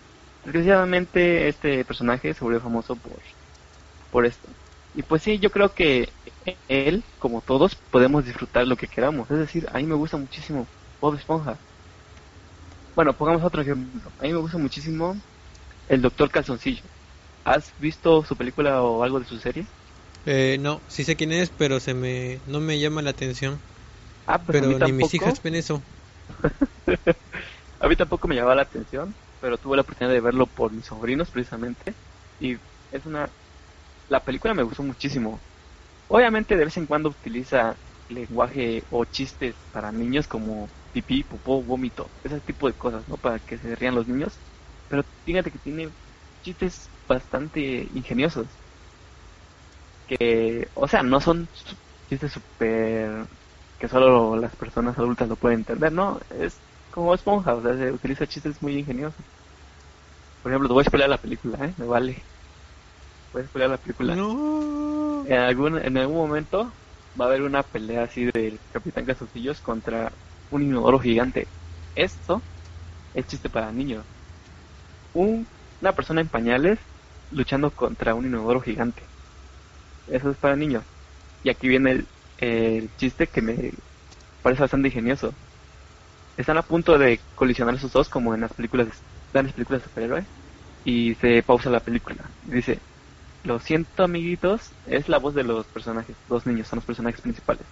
[0.47, 3.19] desgraciadamente este personaje se volvió famoso por,
[4.11, 4.47] por esto.
[4.93, 6.09] Y pues sí, yo creo que
[6.69, 9.29] él, como todos, podemos disfrutar lo que queramos.
[9.29, 10.65] Es decir, a mí me gusta muchísimo
[11.01, 11.57] Bob Esponja.
[12.95, 14.09] Bueno, pongamos otro ejemplo.
[14.19, 15.15] A mí me gusta muchísimo
[15.89, 16.81] el Doctor Calzoncillo.
[17.43, 19.65] ¿Has visto su película o algo de su serie?
[20.25, 23.59] Eh, no, sí sé quién es, pero se me no me llama la atención.
[24.25, 25.81] Ah, pues pero ni mis hijas ven eso.
[27.79, 30.85] a mí tampoco me llamaba la atención, pero tuve la oportunidad de verlo por mis
[30.87, 31.97] sobrinos precisamente
[32.39, 32.55] y
[32.91, 33.33] es una
[34.07, 35.43] la película me gustó muchísimo.
[36.07, 42.13] Obviamente de vez en cuando utiliza lenguaje o chistes para niños como pipí, popó, vómito,
[42.23, 43.17] ese tipo de cosas, ¿no?
[43.19, 44.43] Para que se rían los niños.
[44.87, 45.95] Pero fíjate que tiene
[46.41, 47.61] chistes bastante
[47.93, 48.61] ingeniosos.
[50.05, 51.49] Que, o sea, no son
[52.07, 53.27] chistes súper
[53.77, 56.19] que solo las personas adultas lo pueden entender, ¿no?
[56.29, 56.63] Es
[56.97, 59.25] como esponja, o sea, se utiliza chistes muy ingeniosos.
[60.41, 61.75] Por ejemplo, te voy a spoiler la película, ¿eh?
[61.77, 62.27] Me vale.
[63.31, 64.15] puedes spoiler la película.
[64.15, 65.25] No.
[65.25, 66.77] En algún, en algún momento
[67.19, 70.17] va a haber una pelea así del Capitán Calzoncillos contra
[70.49, 71.53] un inodoro gigante.
[71.95, 72.47] Esto
[73.13, 74.07] es chiste para niños.
[75.13, 75.49] Un-
[75.81, 76.79] una persona en pañales
[77.29, 79.11] luchando contra un inodoro gigante.
[80.07, 80.85] Eso es para niños.
[81.43, 83.73] Y aquí viene el, el chiste que me
[84.41, 85.37] parece bastante ingenioso.
[86.37, 88.87] Están a punto de colisionar esos dos como en las películas,
[89.33, 90.25] las películas de superhéroes.
[90.85, 92.31] Y se pausa la película.
[92.47, 92.79] Y dice,
[93.43, 97.65] lo siento amiguitos, es la voz de los personajes, dos niños son los personajes principales.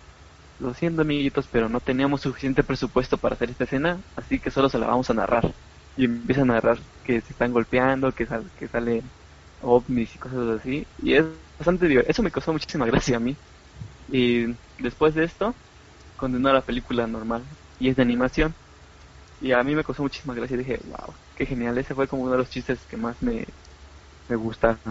[0.60, 4.70] Lo siento amiguitos, pero no teníamos suficiente presupuesto para hacer esta escena, así que solo
[4.70, 5.54] se la vamos a narrar.
[5.98, 9.12] Y empiezan a narrar que se están golpeando, que, sal, que salen
[9.62, 10.88] ovnis y cosas así.
[11.02, 11.26] Y es
[11.58, 12.12] bastante divertido.
[12.12, 13.36] Eso me causó muchísima gracia a mí.
[14.08, 15.56] Y después de esto,
[16.16, 17.44] continúa la película normal.
[17.80, 18.56] Y es de animación.
[19.40, 20.56] Y a mí me causó muchísima gracia.
[20.56, 21.78] Y dije, wow, qué genial.
[21.78, 23.46] Ese fue como uno de los chistes que más me,
[24.28, 24.82] me gusta.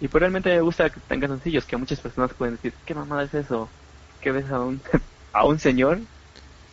[0.00, 3.24] Y pues realmente me gusta que tengan sencillos, que muchas personas pueden decir, ¿qué mamada
[3.24, 3.74] es eso?
[4.20, 4.82] ¿Qué ves a un,
[5.32, 6.00] a un señor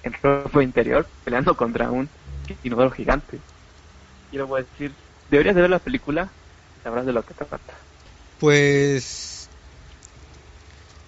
[0.03, 2.09] en ropa interior peleando contra un
[2.63, 3.41] inodoro gigante?
[4.31, 4.95] Y le voy a decir,
[5.27, 6.33] deberías de ver la película
[6.75, 7.73] y sabrás de lo que te trata.
[8.39, 9.49] Pues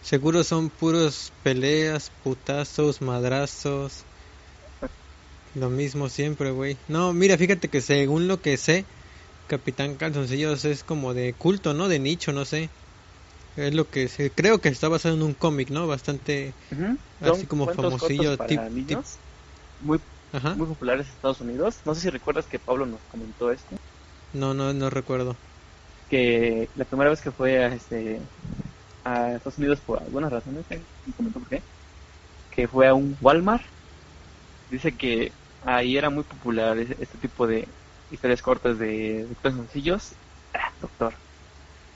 [0.01, 4.08] seguro son puros peleas, putazos, madrazos.
[5.53, 6.79] Lo mismo siempre, güey.
[6.87, 8.87] No, mira, fíjate que según lo que sé,
[9.47, 11.87] Capitán Calzoncillos es como de culto, ¿no?
[11.89, 12.71] De nicho, no sé.
[13.55, 14.33] Es lo que sé.
[14.33, 15.87] Creo que está basado en un cómic, ¿no?
[15.87, 16.55] Bastante...
[17.21, 18.59] Así como famosillo, tip-
[19.79, 19.99] muy,
[20.31, 20.55] Ajá.
[20.55, 21.81] muy populares en Estados Unidos.
[21.85, 23.75] No sé si recuerdas que Pablo nos comentó esto.
[24.33, 25.37] No, no, no recuerdo.
[26.07, 28.21] que la primera vez que fue a este
[29.03, 31.65] a Estados Unidos por algunas razones, me comentó por qué,
[32.51, 33.65] que fue a un Walmart,
[34.69, 35.33] dice que
[35.65, 37.67] ahí era muy popular este tipo de
[38.11, 40.13] historias cortas de, de canzoncillos,
[40.53, 41.13] ah, doctor,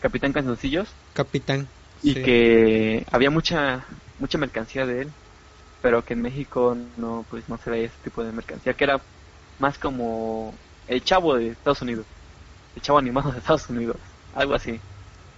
[0.02, 1.68] Capitán Canzoncillos, Capitán.
[2.02, 2.24] y sí.
[2.24, 3.86] que había mucha
[4.20, 5.12] mucha mercancía de él,
[5.82, 9.02] pero que en México no pues no se veía ese tipo de mercancía, que era
[9.60, 10.54] más como
[10.88, 12.06] el chavo de Estados Unidos,
[12.76, 13.98] el chavo animado de Estados Unidos,
[14.36, 14.80] algo así,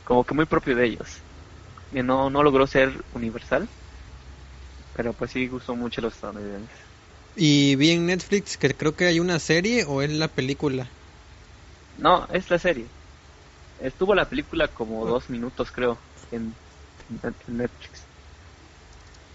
[0.04, 1.20] como que muy propio de ellos.
[1.92, 3.68] Y no no logró ser universal,
[4.96, 6.85] pero pues sí gustó mucho a los estadounidenses.
[7.36, 10.92] Y vi en Netflix que creo que hay una serie o es la película.
[11.96, 12.94] No, es la serie.
[13.78, 16.60] Estuvo la película como dos minutos, creo, en,
[17.10, 18.10] en Netflix.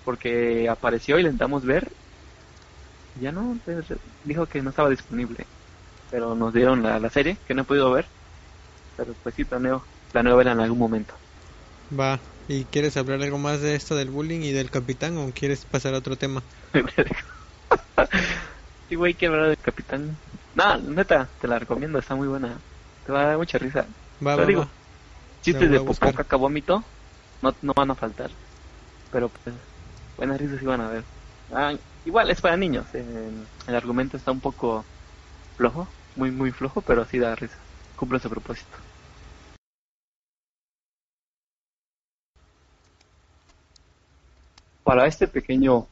[0.05, 1.97] Porque apareció y la intentamos ver.
[3.15, 3.89] Ya no, pues,
[4.23, 5.51] dijo que no estaba disponible.
[6.11, 8.13] Pero nos dieron la, la serie, que no he podido ver.
[8.97, 11.23] Pero pues sí, planeo, planeo verla en algún momento.
[11.91, 12.23] Va.
[12.47, 15.95] ¿Y quieres hablar algo más de esto del bullying y del capitán o quieres pasar
[15.95, 16.49] a otro tema?
[18.89, 20.19] sí, güey, quiero hablar del Capitán.
[20.55, 22.61] No, neta, te la recomiendo, está muy buena.
[23.05, 23.87] Te va a dar mucha risa.
[24.27, 24.71] Va, Te va, digo, va.
[25.43, 26.85] Chistes de a popó, caca, vómito
[27.43, 28.31] no, no van a faltar.
[29.11, 29.57] Pero pues,
[30.17, 31.05] buenas risas sí van a ver.
[31.51, 32.87] Ah, igual es para niños.
[32.95, 33.31] eh,
[33.67, 34.85] el argumento está un poco
[35.57, 37.59] flojo, muy, muy flojo, pero sí da risa.
[37.97, 38.77] Cumple su propósito.
[44.83, 45.89] Para este pequeño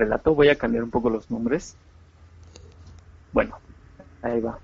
[0.00, 1.76] relato voy a cambiar un poco los nombres.
[3.32, 3.58] Bueno,
[4.22, 4.58] ahí va.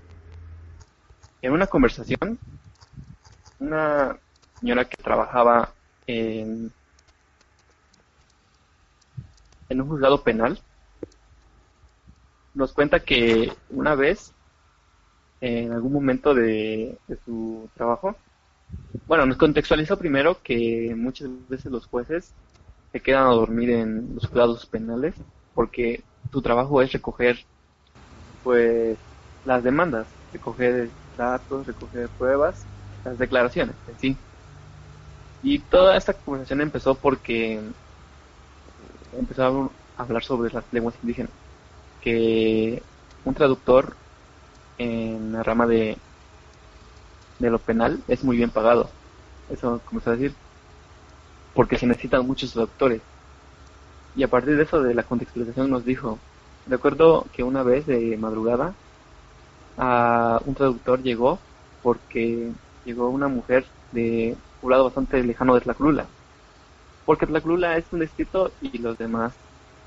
[1.41, 2.37] En una conversación,
[3.59, 4.17] una
[4.59, 5.71] señora que trabajaba
[6.05, 6.71] en,
[9.69, 10.59] en un juzgado penal
[12.53, 14.33] nos cuenta que una vez,
[15.41, 18.15] en algún momento de, de su trabajo,
[19.05, 22.33] bueno, nos contextualizó primero que muchas veces los jueces
[22.91, 25.15] se quedan a dormir en los juzgados penales
[25.53, 27.37] porque su trabajo es recoger
[28.43, 28.97] pues
[29.45, 32.65] las demandas, recoger datos, recoger pruebas,
[33.03, 34.17] las declaraciones en sí.
[35.43, 37.59] Y toda esta conversación empezó porque
[39.17, 41.31] empezó a hablar sobre las lenguas indígenas,
[42.01, 42.81] que
[43.23, 43.95] un traductor
[44.77, 45.97] en la rama de
[47.39, 48.89] de lo penal es muy bien pagado.
[49.49, 50.35] Eso comenzó a decir
[51.57, 53.01] porque se necesitan muchos traductores.
[54.15, 56.19] Y a partir de eso, de la contextualización, nos dijo,
[56.67, 58.75] recuerdo que una vez de madrugada,
[59.75, 61.39] a un traductor llegó
[61.81, 62.51] porque
[62.85, 66.05] llegó una mujer de un poblado bastante lejano de Tlaclula.
[67.07, 69.33] Porque Tlaclula es un distrito y los demás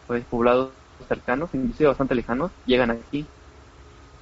[0.09, 0.71] pues, poblados
[1.07, 3.27] cercanos, inclusive bastante lejanos, llegan aquí.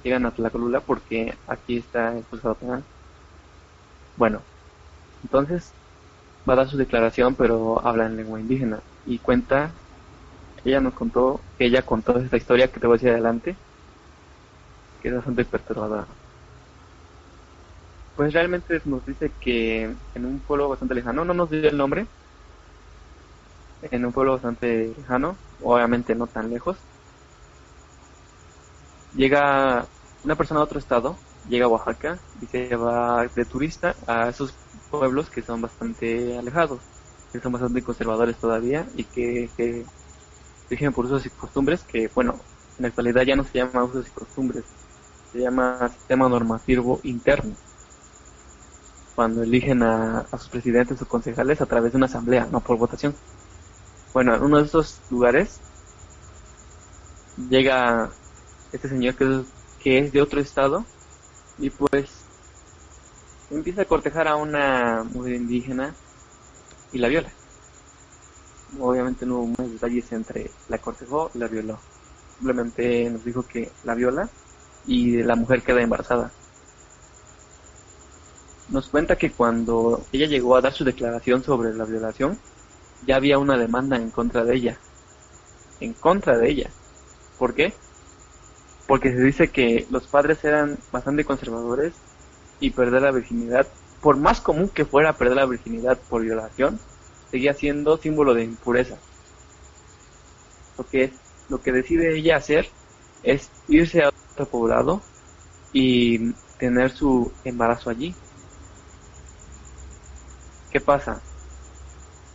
[0.03, 2.83] Llegan a Tlaclula porque aquí está el juzgado penal.
[4.17, 4.39] Bueno,
[5.23, 5.73] entonces
[6.47, 9.71] va a dar su declaración, pero habla en lengua indígena y cuenta,
[10.63, 13.55] ella nos contó, ella contó esta historia que te voy a decir adelante,
[15.01, 16.05] que es bastante perturbadora.
[18.15, 19.83] Pues realmente nos dice que
[20.15, 22.05] en un pueblo bastante lejano, no nos dio el nombre,
[23.81, 26.77] en un pueblo bastante lejano, obviamente no tan lejos,
[29.15, 29.85] llega
[30.23, 34.53] una persona de otro estado, llega a Oaxaca y se va de turista a esos
[34.89, 36.79] pueblos que son bastante alejados,
[37.31, 39.85] que son bastante conservadores todavía y que, que
[40.91, 42.39] por usos y costumbres que, bueno,
[42.77, 44.63] en la actualidad ya no se llama usos y costumbres,
[45.31, 47.55] se llama sistema normativo interno.
[49.15, 53.15] Cuando eligen a, sus presidentes o concejales a través de una asamblea, no por votación.
[54.13, 55.59] Bueno, en uno de esos lugares
[57.49, 58.09] llega
[58.71, 59.15] este señor
[59.79, 60.85] que es de otro estado
[61.57, 62.28] y pues
[63.49, 65.93] empieza a cortejar a una mujer indígena
[66.91, 67.29] y la viola.
[68.79, 71.79] Obviamente no hubo más detalles entre la cortejó y la violó.
[72.37, 74.29] Simplemente nos dijo que la viola
[74.85, 76.31] y la mujer queda embarazada.
[78.69, 82.37] Nos cuenta que cuando ella llegó a dar su declaración sobre la violación,
[83.05, 84.77] ya había una demanda en contra de ella.
[85.79, 86.69] En contra de ella.
[87.39, 87.73] ¿Por qué?
[88.87, 91.93] Porque se dice que los padres eran bastante conservadores
[92.59, 93.67] y perder la virginidad,
[94.01, 96.79] por más común que fuera perder la virginidad por violación,
[97.31, 98.97] seguía siendo símbolo de impureza.
[100.77, 101.11] Lo que,
[101.49, 102.69] lo que decide ella hacer
[103.23, 105.01] es irse a otro poblado
[105.73, 108.15] y tener su embarazo allí.
[110.71, 111.21] ¿Qué pasa?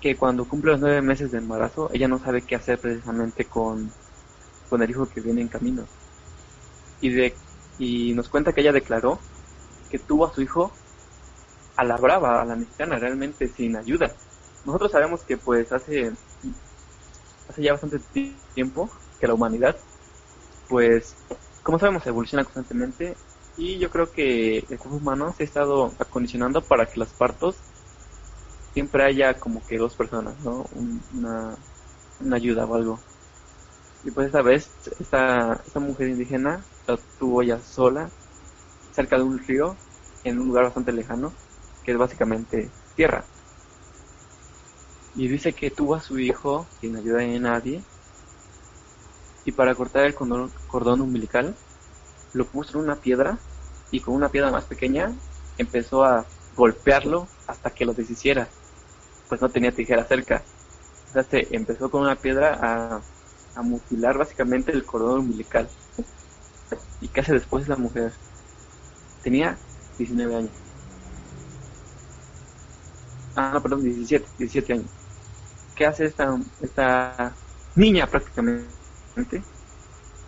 [0.01, 3.91] Que cuando cumple los nueve meses de embarazo, ella no sabe qué hacer precisamente con,
[4.69, 5.85] con el hijo que viene en camino.
[7.01, 7.35] Y, de,
[7.79, 9.19] y nos cuenta que ella declaró
[9.91, 10.73] que tuvo a su hijo
[11.77, 14.13] a la brava, a la mexicana, realmente sin ayuda.
[14.65, 16.13] Nosotros sabemos que pues hace,
[17.49, 18.01] hace ya bastante
[18.55, 18.89] tiempo
[19.21, 19.77] que la humanidad,
[20.69, 21.17] pues,
[21.63, 23.17] como sabemos, evoluciona constantemente
[23.57, 27.57] y yo creo que el cuerpo humano se ha estado acondicionando para que los partos
[28.73, 30.67] siempre haya como que dos personas, ¿no?
[31.13, 31.55] una,
[32.21, 32.99] una ayuda o algo.
[34.05, 34.71] Y pues esta vez,
[35.01, 38.11] esta, esta mujer indígena la tuvo ella sola,
[38.95, 39.77] cerca de un río,
[40.23, 41.33] en un lugar bastante lejano,
[41.85, 43.25] que es básicamente tierra.
[45.17, 47.83] Y dice que tuvo a su hijo sin ayuda de nadie,
[49.45, 51.55] y para cortar el cordón, umbilical,
[52.33, 53.39] lo puso en una piedra,
[53.91, 55.13] y con una piedra más pequeña
[55.59, 56.25] empezó a
[56.57, 58.49] golpearlo hasta que lo deshiciera,
[59.29, 60.43] pues no tenía tijera cerca.
[61.11, 63.01] O sea, se empezó con una piedra a,
[63.55, 65.69] a mutilar básicamente el cordón umbilical.
[67.01, 68.13] ¿Y qué después la mujer?
[69.25, 69.57] Tenía
[69.99, 70.51] 19 años.
[73.35, 74.87] Ah, no, perdón, 17, 17 años.
[75.75, 77.33] ¿Qué hace esta, esta
[77.75, 79.43] niña prácticamente?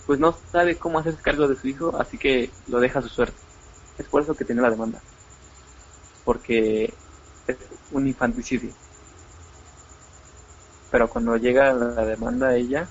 [0.07, 3.09] Pues no sabe cómo hacerse cargo de su hijo, así que lo deja a su
[3.09, 3.37] suerte.
[3.99, 5.01] Es por eso que tiene la demanda.
[6.25, 6.93] Porque
[7.47, 7.57] es
[7.93, 8.73] un infanticidio.
[10.91, 12.89] Pero cuando llega la demanda a ella,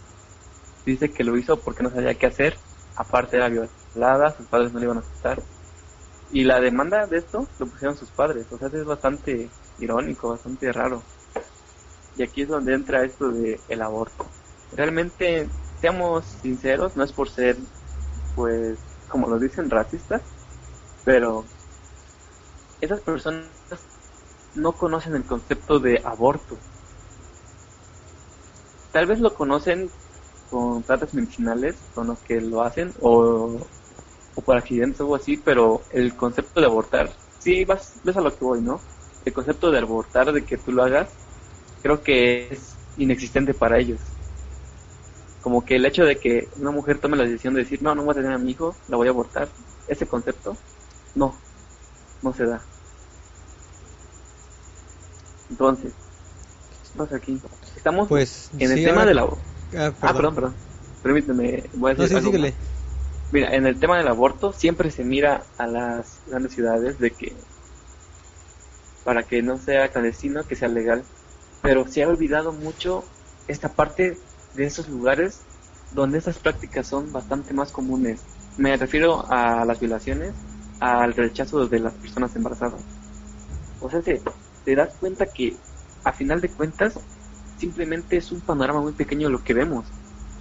[0.85, 2.57] dice que lo hizo porque no sabía qué hacer.
[2.95, 5.41] Aparte era violada, sus padres no le iban a aceptar.
[6.31, 8.45] Y la demanda de esto lo pusieron sus padres.
[8.51, 11.01] O sea, es bastante irónico, bastante raro.
[12.17, 14.25] Y aquí es donde entra esto de el aborto.
[14.75, 15.47] Realmente,
[15.81, 17.57] seamos sinceros, no es por ser,
[18.35, 18.77] pues,
[19.09, 20.21] como lo dicen, racistas,
[21.03, 21.45] pero
[22.81, 23.45] esas personas
[24.55, 26.57] no conocen el concepto de aborto.
[28.91, 29.89] Tal vez lo conocen
[30.49, 33.57] con plantas medicinales, con los que lo hacen, o,
[34.35, 38.21] o por accidentes o algo así, pero el concepto de abortar, sí, vas, ves a
[38.21, 38.81] lo que voy, ¿no?
[39.23, 41.09] El concepto de abortar, de que tú lo hagas,
[41.81, 43.99] creo que es inexistente para ellos.
[45.41, 48.03] Como que el hecho de que una mujer tome la decisión de decir, no, no
[48.03, 49.49] voy a tener a mi hijo, la voy a abortar,
[49.87, 50.57] ese concepto,
[51.13, 51.39] no,
[52.21, 52.65] no se da.
[55.49, 55.93] Entonces,
[56.91, 57.39] ¿qué pasa aquí?
[57.75, 59.23] Estamos Pues, en el sí, tema ahora- de la...
[59.23, 60.55] Ah, Ah, perdón, perdón.
[61.01, 62.47] Permíteme, voy a No, decir sí, algo.
[63.31, 67.33] Mira, en el tema del aborto siempre se mira a las grandes ciudades de que
[69.03, 71.03] para que no sea clandestino, que sea legal,
[71.61, 73.03] pero se ha olvidado mucho
[73.47, 74.17] esta parte
[74.55, 75.41] de esos lugares
[75.93, 78.21] donde estas prácticas son bastante más comunes.
[78.57, 80.33] Me refiero a las violaciones,
[80.79, 82.81] al rechazo de las personas embarazadas.
[83.79, 84.21] O sea, te,
[84.63, 85.55] te das cuenta que
[86.03, 86.99] a final de cuentas
[87.57, 89.85] simplemente es un panorama muy pequeño lo que vemos.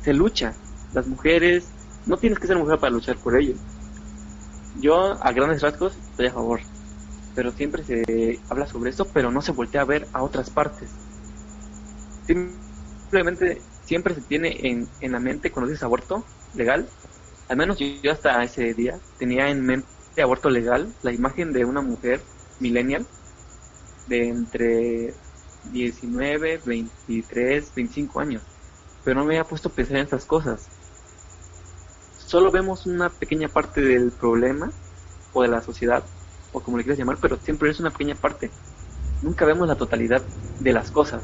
[0.03, 0.55] Se lucha.
[0.93, 1.66] Las mujeres,
[2.07, 3.55] no tienes que ser mujer para luchar por ello.
[4.81, 6.61] Yo a grandes rasgos estoy a favor.
[7.35, 10.91] Pero siempre se habla sobre esto, pero no se voltea a ver a otras partes.
[12.27, 16.25] Simplemente siempre se tiene en, en la mente cuando dices aborto
[16.55, 16.89] legal.
[17.49, 19.89] Al menos yo, yo hasta ese día tenía en mente
[20.23, 22.21] aborto legal la imagen de una mujer
[22.61, 23.07] millennial
[24.07, 25.15] de entre
[25.73, 28.43] 19, 23, 25 años.
[29.05, 30.69] Pero no me había puesto a pensar en estas cosas.
[32.35, 34.72] Solo vemos una pequeña parte del problema
[35.35, 36.03] o de la sociedad,
[36.53, 38.51] o como le quieras llamar, pero siempre es una pequeña parte.
[39.22, 40.20] Nunca vemos la totalidad
[40.59, 41.22] de las cosas.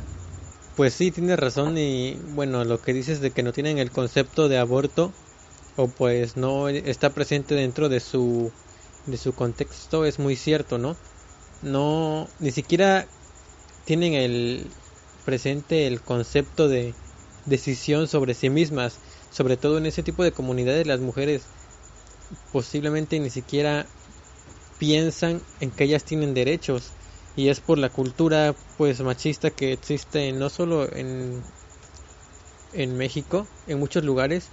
[0.76, 4.48] Pues sí, tienes razón y bueno, lo que dices de que no tienen el concepto
[4.48, 5.11] de aborto
[5.76, 8.52] o pues no está presente dentro de su
[9.06, 10.94] de su contexto es muy cierto, ¿no?
[11.61, 13.04] No ni siquiera
[13.84, 14.64] tienen el
[15.24, 16.94] presente el concepto de
[17.46, 19.00] decisión sobre sí mismas,
[19.31, 21.43] sobre todo en ese tipo de comunidades las mujeres
[22.53, 23.87] posiblemente ni siquiera
[24.78, 26.93] piensan en que ellas tienen derechos
[27.37, 31.43] y es por la cultura pues machista que existe no solo en
[32.72, 34.53] en México, en muchos lugares,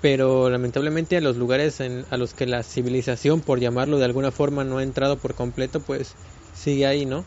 [0.00, 4.32] pero lamentablemente a los lugares en, a los que la civilización, por llamarlo de alguna
[4.32, 6.18] forma, no ha entrado por completo, pues
[6.52, 7.24] sigue ahí, ¿no?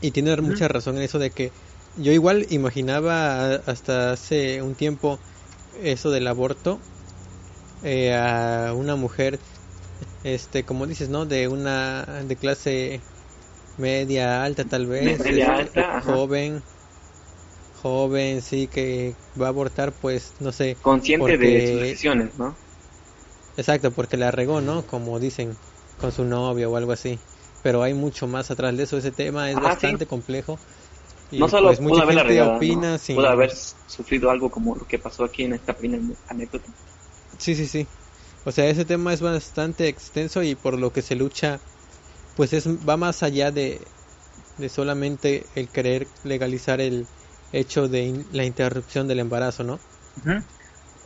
[0.00, 1.52] Y tiene mucha razón en eso de que
[1.94, 5.20] yo igual imaginaba hasta hace un tiempo
[5.82, 6.82] eso del aborto
[7.82, 9.40] eh, a una mujer,
[10.22, 11.26] este, como dices, ¿no?
[11.26, 13.08] De una de clase
[13.76, 16.24] media alta tal vez, media este, alta, ajá.
[16.24, 16.64] joven,
[17.72, 20.78] joven, sí, que va a abortar, pues, no sé.
[20.82, 22.58] Consciente de sus decisiones, ¿no?
[23.56, 24.86] Exacto, porque la regó, ¿no?
[24.86, 25.58] Como dicen,
[25.96, 27.20] con su novio o algo así.
[27.62, 30.06] Pero hay mucho más atrás de eso, ese tema es Ajá, bastante sí.
[30.06, 30.60] complejo.
[31.30, 32.86] Y no solo pues pudo haberla regado, ¿no?
[32.86, 36.72] opina sin- pudo haber sufrido algo como lo que pasó aquí en esta pequeña anécdota.
[37.38, 37.92] Sí, sí, sí.
[38.44, 41.62] O sea, ese tema es bastante extenso y por lo que se lucha,
[42.34, 43.94] pues es va más allá de,
[44.56, 47.10] de solamente el querer legalizar el
[47.52, 49.84] hecho de in- la interrupción del embarazo, ¿no?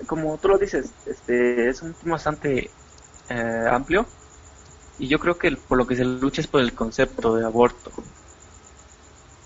[0.07, 2.77] Como tú lo dices, este es un tema bastante
[3.29, 4.15] eh, amplio
[4.97, 7.93] y yo creo que por lo que se lucha es por el concepto de aborto.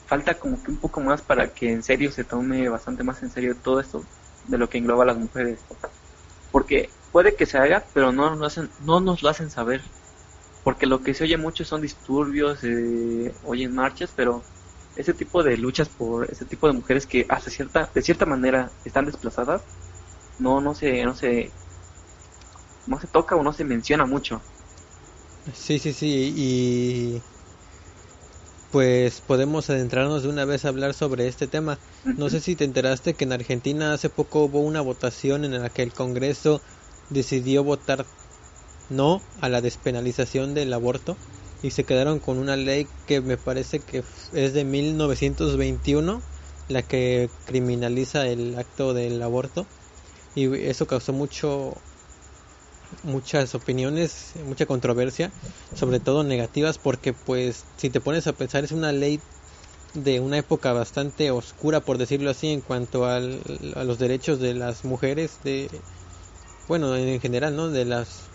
[0.08, 3.30] Falta como que un poco más para que en serio se tome bastante más en
[3.30, 4.02] serio todo esto
[4.44, 5.60] de lo que engloba a las mujeres.
[6.50, 9.82] Porque puede que se haga, pero no nos lo hacen, no nos lo hacen saber.
[10.64, 14.42] Porque lo que se oye mucho son disturbios, eh, oyen marchas, pero
[14.96, 18.72] ese tipo de luchas por ese tipo de mujeres que hasta cierta, de cierta manera
[18.84, 19.62] están desplazadas,
[20.38, 21.52] no, no se, no se,
[22.86, 24.40] no se toca o no se menciona mucho.
[25.52, 27.22] Sí, sí, sí, y
[28.70, 31.78] pues podemos adentrarnos de una vez a hablar sobre este tema.
[32.04, 35.70] No sé si te enteraste que en Argentina hace poco hubo una votación en la
[35.70, 36.60] que el Congreso
[37.10, 38.04] decidió votar
[38.90, 41.16] no a la despenalización del aborto
[41.62, 44.02] y se quedaron con una ley que me parece que
[44.32, 46.22] es de 1921,
[46.68, 49.66] la que criminaliza el acto del aborto
[50.34, 51.74] y eso causó mucho
[53.02, 55.32] muchas opiniones, mucha controversia,
[55.74, 59.20] sobre todo negativas porque pues si te pones a pensar es una ley
[59.94, 64.84] de una época bastante oscura por decirlo así en cuanto a los derechos de las
[64.84, 65.82] mujeres de
[66.66, 68.30] bueno en general no de las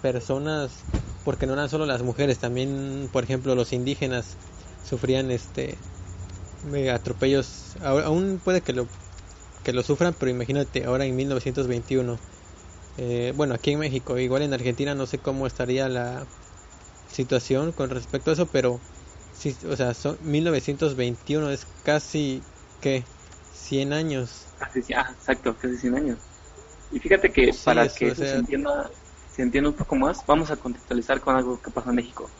[0.00, 0.84] personas
[1.24, 4.36] porque no eran solo las mujeres también por ejemplo los indígenas
[4.82, 5.78] sufrían este
[6.92, 8.86] atropellos aún puede que lo
[9.64, 12.18] que lo sufran pero imagínate ahora en 1921
[12.96, 16.28] eh, bueno aquí en México igual en Argentina no sé cómo estaría la
[17.06, 18.84] situación con respecto a eso pero
[19.32, 22.46] sí o sea son 1921 es casi
[22.80, 23.08] que
[23.50, 26.20] 100 años Casi, ah, exacto, casi 100 años.
[26.90, 28.90] Y fíjate que Sí, para eso, que o eso sea- se entienda,
[29.28, 32.34] se entienda un poco más, vamos a contextualizar con algo que pasó en México.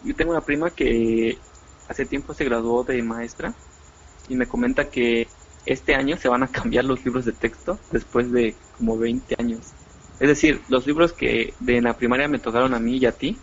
[0.00, 1.44] Yo tengo una prima que
[1.86, 3.58] hace tiempo se graduó de maestra
[4.26, 8.30] y me comenta que este año se van a cambiar los libros de texto después
[8.32, 9.60] de como 20 años.
[10.20, 13.36] Es decir, los libros que de la primaria me tocaron a mí y a ti,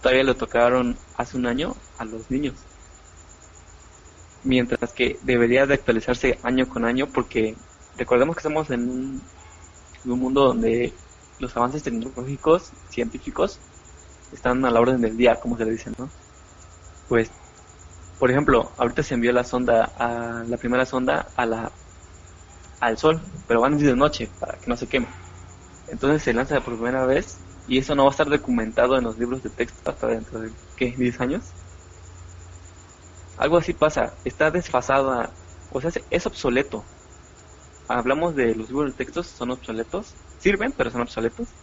[0.00, 2.54] todavía le tocaron hace un año a los niños.
[4.44, 7.56] Mientras que debería de actualizarse año con año porque
[7.96, 9.22] recordemos que estamos en un,
[10.04, 10.92] en un mundo donde
[11.40, 13.58] los avances tecnológicos, científicos,
[14.32, 16.08] están a la orden del día, como se le dice, ¿no?
[17.08, 17.30] Pues,
[18.18, 21.78] por ejemplo, ahorita se envió la sonda, a la primera sonda a la
[22.80, 25.16] al sol, pero van a ir de noche para que no se queme.
[25.86, 29.18] Entonces se lanza por primera vez y eso no va a estar documentado en los
[29.18, 30.96] libros de texto hasta dentro de, ¿qué?
[30.96, 31.56] ¿10 años?
[33.36, 35.38] Algo así pasa, está desfasada,
[35.68, 36.90] o sea, es- obsoleto.
[37.88, 41.58] Hablamos de los libros de textos, son obsoletos, sirven, pero son obsoletos.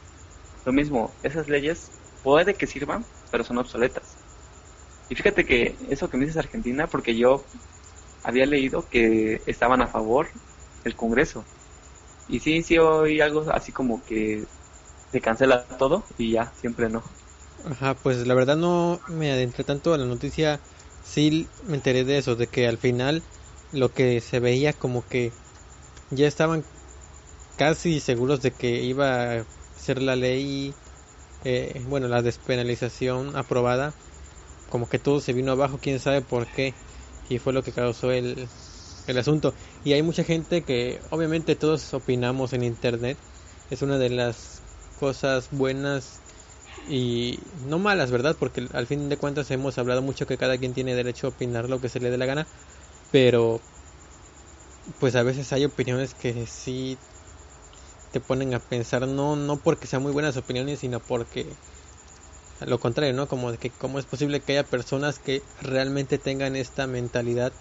[0.65, 4.19] Lo mismo, esas leyes puede que sirvan, pero son obsoletas.
[5.07, 7.49] Y fíjate que eso que me dices Argentina, porque yo
[8.23, 10.31] había leído que estaban a favor
[10.83, 11.49] el Congreso.
[12.27, 14.49] Y sí, sí oí algo así como que
[15.11, 17.17] se cancela todo y ya, siempre no.
[17.63, 20.61] Ajá, pues la verdad no me adentré tanto a la noticia,
[21.01, 23.25] sí me enteré de eso, de que al final
[23.71, 25.37] lo que se veía como que
[26.09, 26.67] ya estaban
[27.57, 30.77] casi seguros de que iba a ser la ley,
[31.41, 33.97] eh, bueno, la despenalización aprobada,
[34.75, 36.77] como que todo se vino abajo, quién sabe por qué,
[37.27, 38.51] y fue lo que causó el,
[39.05, 39.55] el asunto.
[39.83, 43.23] Y hay mucha gente que, obviamente todos opinamos en Internet,
[43.69, 44.63] es una de las
[44.95, 46.23] cosas buenas
[46.77, 48.37] y no malas, ¿verdad?
[48.39, 51.69] Porque al fin de cuentas hemos hablado mucho que cada quien tiene derecho a opinar
[51.69, 52.49] lo que se le dé la gana,
[53.11, 53.65] pero
[54.97, 57.01] pues a veces hay opiniones que sí
[58.11, 61.59] te ponen a pensar, no no porque sean muy buenas opiniones, sino porque
[62.61, 63.27] lo contrario, ¿no?
[63.27, 67.51] Como de que cómo es posible que haya personas que realmente tengan esta mentalidad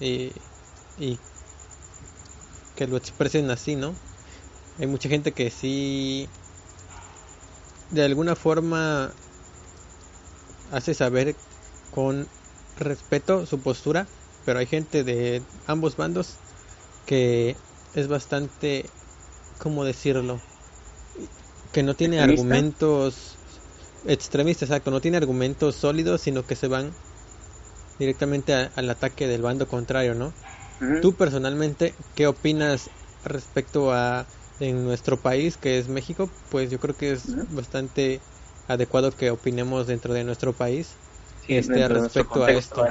[0.00, 0.32] y,
[0.98, 1.18] y
[2.76, 3.94] que lo expresen así, ¿no?
[4.78, 6.28] Hay mucha gente que sí
[7.90, 9.10] de alguna forma
[10.72, 11.34] hace saber
[11.94, 12.26] con
[12.78, 14.06] respeto su postura,
[14.44, 16.34] pero hay gente de ambos bandos
[17.06, 17.56] que
[17.94, 18.84] es bastante,
[19.58, 20.40] ¿cómo decirlo?
[21.72, 23.35] Que no tiene argumentos
[24.08, 26.90] extremistas, exacto, no tiene argumentos sólidos, sino que se van
[27.98, 30.32] directamente al ataque del bando contrario, ¿no?
[31.00, 32.90] Tú personalmente, ¿qué opinas
[33.24, 34.26] respecto a
[34.60, 38.20] en nuestro país, que es México, pues yo creo que es bastante
[38.68, 40.96] adecuado que opinemos dentro de nuestro país
[41.48, 42.84] este respecto a esto.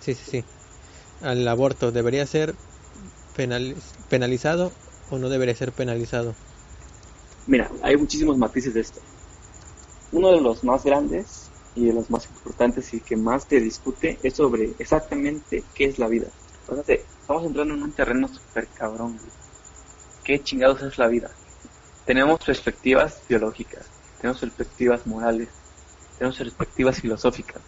[0.00, 0.44] Sí, sí, sí.
[1.20, 2.54] Al aborto, ¿debería ser
[4.08, 4.72] penalizado
[5.10, 6.34] o no debería ser penalizado?
[7.46, 9.00] Mira, hay muchísimos matices de esto.
[10.12, 14.18] Uno de los más grandes y de los más importantes y que más te discute
[14.22, 16.28] es sobre exactamente qué es la vida.
[16.86, 19.18] estamos entrando en un terreno súper cabrón
[20.28, 21.30] qué chingados es la vida.
[22.04, 23.86] Tenemos perspectivas biológicas,
[24.20, 25.48] tenemos perspectivas morales,
[26.18, 27.62] tenemos perspectivas filosóficas.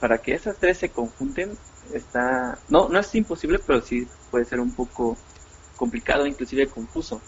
[0.00, 1.56] Para que esas tres se conjunten,
[1.92, 5.16] está, no, no es imposible, pero sí puede ser un poco
[5.76, 7.20] complicado, inclusive confuso.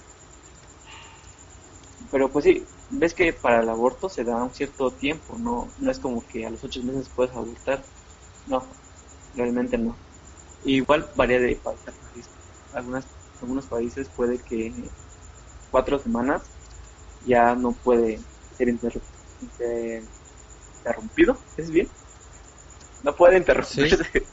[2.11, 5.91] Pero pues sí, ves que para el aborto se da un cierto tiempo, no, no
[5.91, 7.84] es como que a los ocho meses puedes abortar,
[8.47, 8.66] no,
[9.34, 9.97] realmente no.
[10.64, 12.26] igual varía de país a país.
[12.72, 13.07] Algunas
[13.41, 14.72] algunos países puede que
[15.70, 16.43] cuatro semanas
[17.24, 18.20] ya no puede
[18.57, 19.03] ser interrumpido,
[21.57, 21.89] ¿es bien?
[23.03, 24.05] No puede interrumpirse.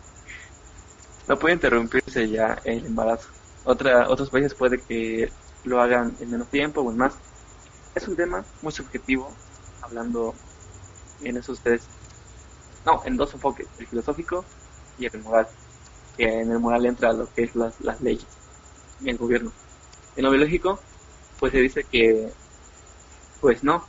[1.27, 3.29] no puede interrumpirse ya el embarazo.
[3.63, 5.31] Otra, otros países puede que
[5.63, 7.15] lo hagan en menos tiempo o en más.
[7.95, 9.31] Es un tema muy subjetivo,
[9.81, 10.35] hablando
[11.21, 11.81] en esos tres,
[12.85, 14.45] no, en dos enfoques, el filosófico
[14.99, 15.47] y el moral.
[16.17, 18.27] Que en el moral entra lo que es las, las leyes
[19.03, 19.51] el gobierno.
[20.15, 20.79] En lo biológico,
[21.39, 22.29] pues se dice que,
[23.41, 23.83] pues no,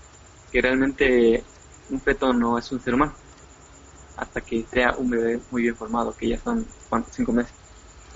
[0.51, 1.45] que realmente
[1.91, 3.15] un feto no es un ser humano,
[4.17, 7.15] hasta que sea un bebé muy bien formado, que ya son, ¿cuántos?
[7.15, 7.53] Cinco meses.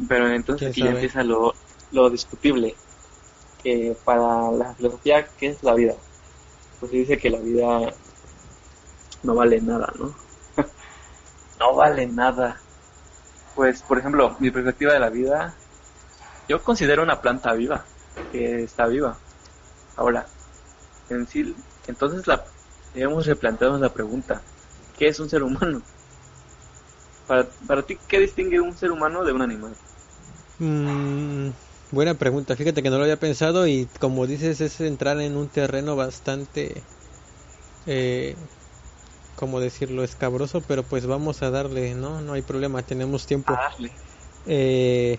[0.08, 1.54] Pero entonces aquí ya empieza lo,
[1.92, 2.76] lo discutible.
[3.62, 5.94] Que para la filosofía, ¿qué es la vida?
[6.78, 7.92] Pues se dice que la vida
[9.22, 10.14] no vale nada, ¿no?
[11.58, 12.60] no vale nada.
[13.54, 15.54] Pues, por ejemplo, mi perspectiva de la vida
[16.50, 17.84] yo considero una planta viva,
[18.32, 19.16] que está viva.
[19.96, 20.26] Ahora,
[21.08, 21.54] en sí,
[21.86, 22.44] entonces la,
[22.92, 24.42] debemos replantearnos la pregunta,
[24.98, 25.80] ¿qué es un ser humano?
[27.28, 29.76] Para, para ti, ¿qué distingue un ser humano de un animal?
[30.58, 31.50] Mm,
[31.92, 35.48] buena pregunta, fíjate que no lo había pensado y como dices es entrar en un
[35.48, 36.82] terreno bastante,
[37.86, 38.36] eh,
[39.36, 42.20] como decirlo, escabroso, pero pues vamos a darle, ¿no?
[42.20, 43.58] No hay problema, tenemos tiempo.
[44.46, 45.18] Eh,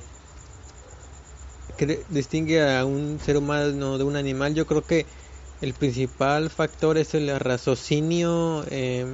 [1.77, 5.05] que distingue a un ser humano de un animal, yo creo que
[5.61, 9.05] el principal factor es el raciocinio eh,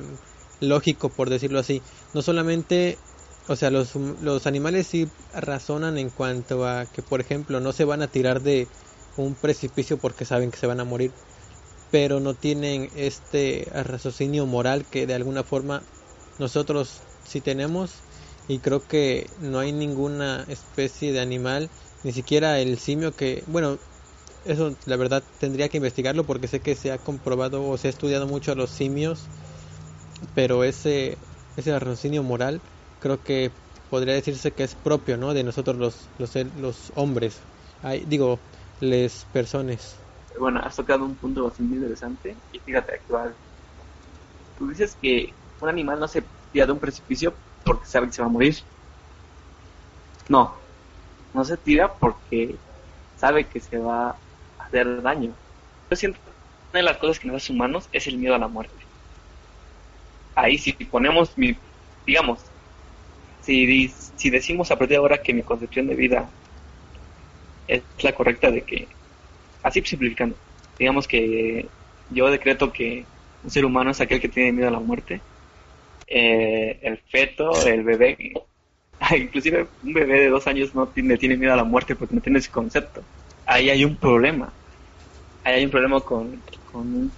[0.61, 1.81] lógico, por decirlo así.
[2.13, 2.97] No solamente,
[3.47, 7.85] o sea, los, los animales sí razonan en cuanto a que, por ejemplo, no se
[7.85, 8.67] van a tirar de
[9.15, 11.11] un precipicio porque saben que se van a morir,
[11.89, 15.83] pero no tienen este raciocinio moral que de alguna forma
[16.39, 18.03] nosotros sí tenemos
[18.47, 21.69] y creo que no hay ninguna especie de animal
[22.03, 23.79] ni siquiera el simio que, bueno,
[24.45, 27.91] eso la verdad tendría que investigarlo porque sé que se ha comprobado o se ha
[27.91, 29.31] estudiado mucho a los simios,
[30.33, 31.17] pero ese
[31.55, 32.61] ese raciocinio moral
[32.99, 33.51] creo que
[33.89, 35.33] podría decirse que es propio, ¿no?
[35.33, 37.39] De nosotros los los, los hombres,
[38.07, 38.39] digo,
[38.79, 39.95] les personas.
[40.39, 43.33] Bueno, has tocado un punto bastante interesante y fíjate actual.
[44.57, 47.33] Tú dices que un animal no se tira de un precipicio
[47.63, 48.55] porque sabe que se va a morir.
[50.29, 50.53] No,
[51.33, 52.55] no se tira porque
[53.17, 54.17] sabe que se va a
[54.59, 55.33] hacer daño.
[55.89, 58.39] Yo siento que un de las cosas que nos hace humanos es el miedo a
[58.39, 58.73] la muerte.
[60.35, 61.57] Ahí si ponemos mi,
[62.05, 62.46] digamos,
[63.47, 63.87] si,
[64.17, 66.29] si decimos a partir de ahora que mi concepción de vida
[67.67, 68.87] es la correcta de que,
[69.63, 70.35] así simplificando,
[70.77, 71.65] digamos que
[72.09, 73.05] yo decreto que
[73.43, 75.21] un ser humano es aquel que tiene miedo a la muerte,
[76.07, 78.33] eh, el feto, el bebé,
[79.17, 82.21] inclusive un bebé de dos años no tiene, tiene miedo a la muerte porque no
[82.21, 83.01] tiene ese concepto.
[83.45, 84.51] Ahí hay un problema.
[85.45, 87.11] Ahí hay un problema con, con un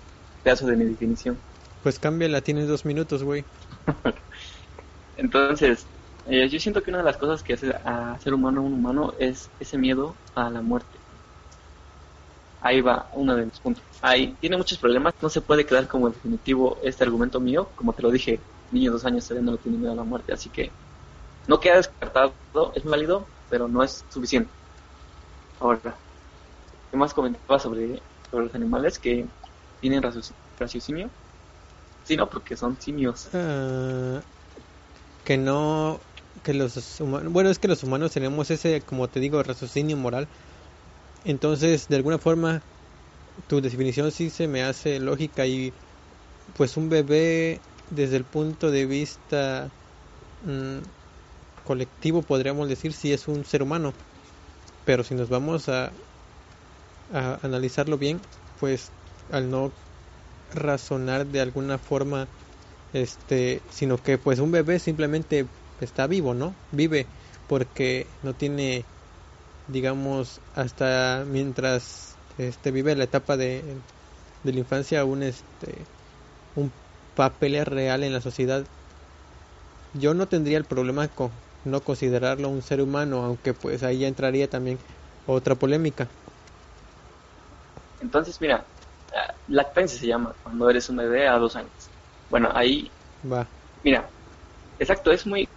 [0.44, 1.40] pedazo de mi definición.
[1.82, 3.44] Pues cámbiala, tienes dos minutos, güey.
[5.18, 5.88] Entonces,
[6.30, 9.14] eh, yo siento que una de las cosas que hace a ser humano un humano
[9.20, 10.98] es ese miedo a la muerte.
[12.62, 13.84] Ahí va uno de mis puntos.
[14.02, 18.02] Ahí tiene muchos problemas, no se puede quedar como definitivo este argumento mío, como te
[18.02, 18.40] lo dije,
[18.72, 20.72] niño de dos años todavía no tiene miedo a la muerte, así que
[21.48, 22.34] no queda descartado,
[22.76, 24.52] es válido, pero no es suficiente.
[25.60, 25.96] Ahora,
[26.92, 29.26] ¿qué más comentaba sobre, sobre los animales que
[29.80, 30.04] tienen
[30.60, 31.10] raciocinio?
[32.04, 33.30] Sí, no, porque son simios.
[33.34, 34.22] Ah,
[35.24, 36.00] que no
[36.42, 40.30] que los humanos, bueno, es que los humanos tenemos ese, como te digo, raciocinio moral.
[41.24, 42.66] Entonces, de alguna forma,
[43.48, 45.76] tu definición sí se me hace lógica y
[46.54, 49.74] pues un bebé desde el punto de vista
[50.42, 50.80] mm,
[51.64, 53.98] colectivo podríamos decir si es un ser humano
[54.86, 55.96] pero si nos vamos a,
[57.10, 58.94] a analizarlo bien pues
[59.30, 59.78] al no
[60.50, 62.32] razonar de alguna forma
[62.92, 65.50] este sino que pues un bebé simplemente
[65.86, 66.60] está vivo, ¿no?
[66.72, 67.12] Vive
[67.48, 68.90] porque no tiene,
[69.68, 73.84] digamos, hasta mientras este vive la etapa de,
[74.44, 75.90] de la infancia un este
[76.56, 76.76] un
[77.16, 78.70] papel real en la sociedad.
[79.94, 84.50] Yo no tendría el problema con no considerarlo un ser humano, aunque pues ahí entraría
[84.50, 84.84] también
[85.26, 86.16] otra polémica.
[88.00, 88.70] Entonces, mira,
[89.48, 91.94] lactancia se llama cuando eres un bebé a dos años.
[92.30, 93.50] Bueno, ahí va.
[93.84, 94.14] Mira,
[94.80, 95.50] exacto, es muy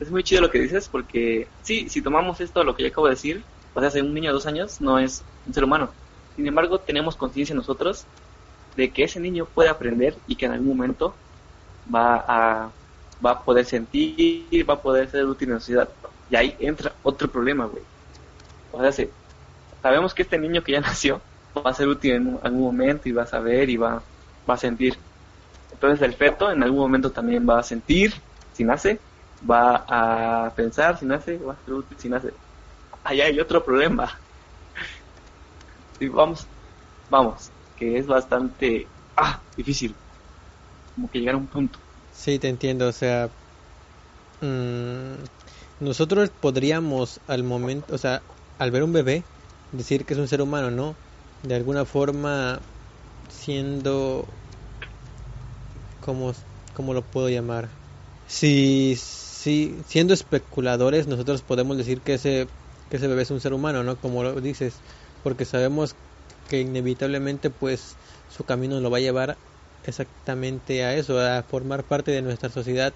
[0.00, 3.06] es muy chido lo que dices porque sí, si tomamos esto, lo que yo acabo
[3.06, 5.90] de decir, o sea, un niño de dos años no es un ser humano.
[6.36, 8.06] Sin embargo, tenemos conciencia nosotros
[8.76, 11.14] de que ese niño puede aprender y que en algún momento
[11.92, 12.70] va a,
[13.24, 15.88] va a poder sentir, va a poder ser útil en la sociedad.
[16.30, 17.82] Y ahí entra otro problema, güey.
[18.72, 19.06] O sea,
[19.82, 21.20] sabemos que este niño que ya nació
[21.56, 24.02] va a ser útil en algún momento y va a saber y va,
[24.48, 24.96] va a sentir.
[25.72, 28.14] Entonces el feto en algún momento también va a sentir,
[28.52, 28.98] si nace,
[29.40, 32.32] va a pensar si nace, va a ser útil si nace.
[33.04, 34.10] Allá hay otro problema.
[36.12, 36.46] vamos,
[37.08, 39.96] vamos, que es bastante ah, difícil.
[40.94, 41.78] Como que llegar a un punto.
[42.12, 43.28] Sí, te entiendo, o sea,
[44.40, 45.14] mmm,
[45.80, 48.22] nosotros podríamos al momento, o sea,
[48.58, 49.24] al ver un bebé,
[49.72, 50.94] decir que es un ser humano, ¿no?
[51.42, 52.60] De alguna forma
[53.28, 54.24] siendo,
[56.00, 56.32] como,
[56.74, 57.68] ¿cómo lo puedo llamar?
[58.26, 58.96] Si
[59.44, 62.48] sí, siendo especuladores, nosotros podemos decir que ese,
[62.88, 64.00] que ese bebé es un ser humano, ¿no?
[64.00, 64.82] Como lo dices,
[65.22, 65.96] porque sabemos
[66.48, 69.38] que inevitablemente, pues, su camino lo va a llevar
[69.82, 72.94] exactamente a eso, a formar parte de nuestra sociedad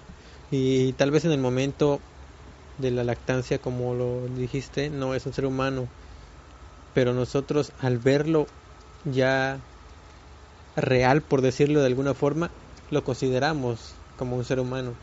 [0.49, 2.01] y tal vez en el momento
[2.77, 5.87] de la lactancia, como lo dijiste, no es un ser humano,
[6.93, 8.45] pero nosotros al verlo
[9.03, 9.59] ya
[10.75, 12.49] real, por decirlo de alguna forma,
[12.89, 13.79] lo consideramos
[14.15, 14.95] como un ser humano.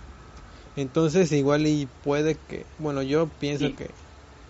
[0.77, 3.97] Entonces igual y puede que, bueno, yo pienso que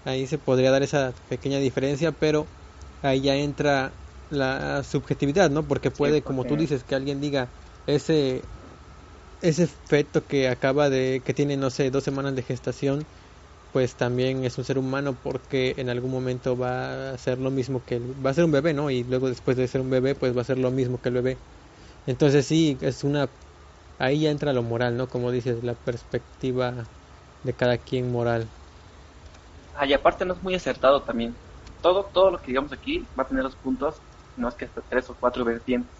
[0.04, 2.50] ahí se podría dar esa pequeña diferencia, pero
[3.02, 3.98] ahí ya entra
[4.28, 5.66] la subjetividad, ¿no?
[5.68, 7.52] Porque puede, como tú dices, que alguien diga
[7.86, 8.50] ese
[9.40, 13.08] ese feto que acaba de que tiene no sé dos semanas de gestación,
[13.72, 17.84] pues también es un ser humano porque en algún momento va a ser lo mismo
[17.84, 18.90] que va a ser un bebé, ¿no?
[18.90, 21.14] Y luego después de ser un bebé, pues va a ser lo mismo que el
[21.16, 21.42] bebé.
[22.06, 23.32] Entonces sí, es una
[23.98, 25.08] ahí ya entra lo moral, ¿no?
[25.08, 26.74] Como dices, la perspectiva
[27.42, 28.46] de cada quien moral.
[29.76, 31.34] Ah, aparte no es muy acertado también.
[31.82, 33.96] Todo, todo lo que digamos aquí va a tener los puntos,
[34.36, 35.90] no es que hasta tres o cuatro vertientes.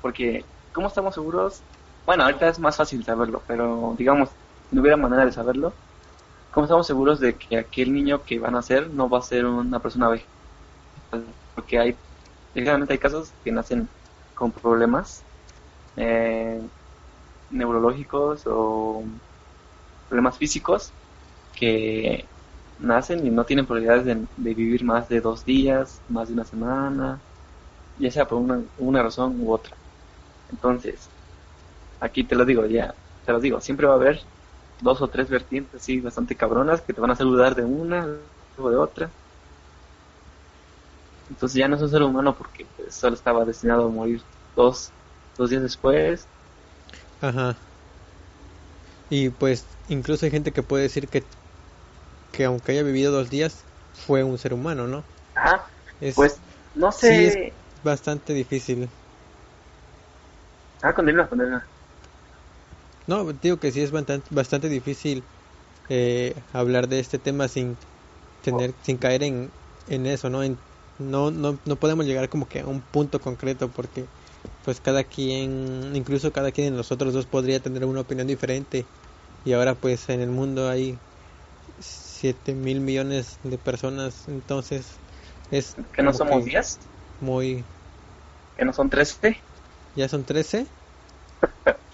[0.00, 1.60] Porque, ¿cómo estamos seguros?
[2.04, 4.30] Bueno, ahorita es más fácil saberlo, pero digamos,
[4.70, 5.72] no hubiera manera de saberlo,
[6.50, 9.46] ¿cómo estamos seguros de que aquel niño que van a nacer no va a ser
[9.46, 10.24] una persona B?
[11.54, 11.96] Porque hay,
[12.54, 13.88] desgraciadamente hay casos que nacen
[14.34, 15.22] con problemas.
[15.96, 16.60] Eh,
[17.52, 19.04] neurológicos o
[20.08, 20.90] problemas físicos
[21.54, 22.24] que
[22.78, 27.18] nacen y no tienen probabilidades de, vivir más de dos días, más de una semana,
[27.98, 28.42] ya sea por
[28.78, 29.76] una, razón u otra.
[30.50, 31.08] Entonces,
[32.00, 32.94] aquí te lo digo, ya,
[33.24, 34.20] te lo digo, siempre va a haber
[34.80, 38.08] dos o tres vertientes así bastante cabronas que te van a hacer dudar de una
[38.58, 39.10] o de otra.
[41.30, 44.20] Entonces ya no es un ser humano porque pues, solo estaba destinado a morir
[44.54, 44.90] dos,
[45.38, 46.26] dos días después.
[47.22, 47.56] Ajá.
[49.08, 51.28] Y pues incluso hay gente que puede decir que,
[52.32, 55.06] que aunque haya vivido dos días, fue un ser humano, ¿no?
[55.34, 55.66] Ajá.
[56.00, 56.42] Es, Pues
[56.74, 57.26] no sí, sé.
[57.26, 57.38] es
[57.82, 58.90] bastante difícil.
[60.82, 61.68] Ah, continúa, continúa.
[63.06, 65.28] No, digo que sí es bastante, bastante difícil
[65.88, 67.78] eh, hablar de este tema sin
[68.42, 69.54] tener, sin caer en,
[69.86, 70.42] en eso, ¿no?
[70.44, 70.60] En,
[70.98, 74.10] no, no, no podemos llegar como que a un punto concreto porque
[74.64, 78.84] pues cada quien, incluso cada quien de nosotros dos podría tener una opinión diferente
[79.44, 80.98] y ahora pues en el mundo hay
[81.80, 84.86] 7 mil millones de personas, entonces
[85.50, 86.78] es Que no somos que 10,
[87.20, 87.64] muy,
[88.56, 89.42] que no son 13.
[89.96, 90.66] ya son 13,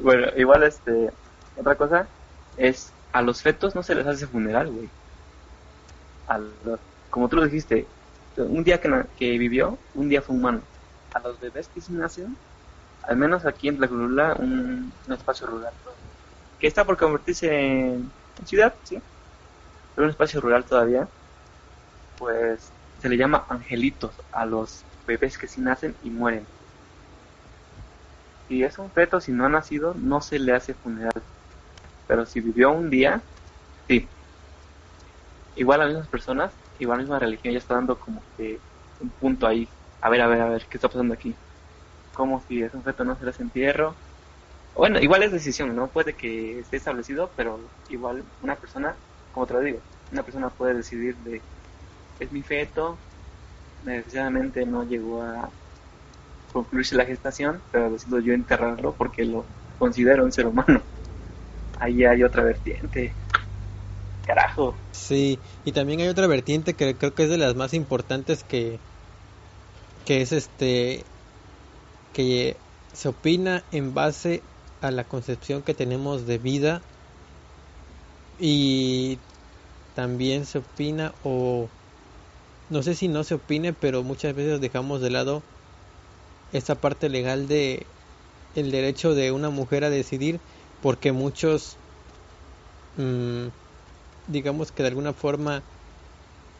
[0.00, 1.10] Bueno, igual este,
[1.56, 2.08] otra cosa
[2.56, 4.88] es a los fetos no se les hace funeral, güey.
[7.10, 7.86] Como tú lo dijiste,
[8.36, 10.60] un día que, que vivió, un día fue humano.
[11.12, 12.36] A los bebés que sí nacen,
[13.02, 15.72] al menos aquí en Tlacolula, un, un espacio rural,
[16.58, 18.10] que está por convertirse en,
[18.44, 18.98] ciudad, sí,
[19.94, 21.06] pero un espacio rural todavía,
[22.18, 22.70] pues
[23.00, 26.46] se le llama angelitos a los bebés que sí nacen y mueren.
[28.48, 31.22] Si es un feto, si no ha nacido, no se le hace funeral.
[32.06, 33.22] Pero si vivió un día,
[33.88, 34.06] sí.
[35.56, 38.64] Igual las mismas personas, igual la misma religión ya está dando como que
[38.98, 39.74] un punto ahí.
[40.00, 41.40] A ver, a ver, a ver, ¿qué está pasando aquí?
[42.12, 44.00] Como si es un feto no se le hace entierro.
[44.74, 45.92] Bueno, igual es decisión, ¿no?
[45.92, 48.98] Puede que esté establecido, pero igual una persona,
[49.30, 51.46] como te lo digo, una persona puede decidir de,
[52.18, 53.04] es mi feto,
[53.82, 55.52] necesariamente no llegó a
[56.52, 59.46] concluirse la gestación, pero decido yo enterrarlo porque lo
[59.78, 60.82] considero un ser humano.
[61.78, 63.18] Ahí hay otra vertiente.
[64.26, 64.74] Carajo.
[64.92, 68.78] Sí, y también hay otra vertiente que creo que es de las más importantes que,
[70.04, 71.04] que es este,
[72.12, 72.56] que
[72.92, 74.42] se opina en base
[74.80, 76.80] a la concepción que tenemos de vida
[78.38, 79.18] y
[79.94, 81.68] también se opina o
[82.70, 85.42] no sé si no se opine, pero muchas veces dejamos de lado
[86.52, 87.86] esta parte legal de
[88.54, 90.40] el derecho de una mujer a decidir
[90.80, 91.76] porque muchos
[92.96, 93.48] mm,
[94.26, 95.64] digamos que de alguna forma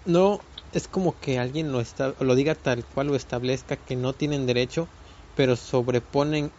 [0.04, 0.40] no
[0.72, 1.82] es como que alguien lo
[2.20, 4.88] lo diga tal cual lo establezca que no tienen derecho
[5.34, 6.52] pero sobreponen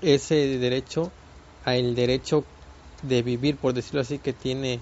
[0.00, 1.12] ese derecho
[1.62, 2.44] a el derecho
[3.02, 4.80] de vivir por decirlo así que tiene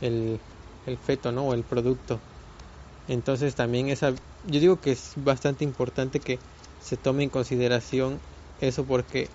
[0.00, 0.40] el,
[0.86, 2.20] el feto no o el producto.
[3.06, 4.10] Entonces también esa
[4.44, 6.40] yo digo que es bastante importante que
[6.78, 8.20] se tome en consideración
[8.58, 9.28] eso porque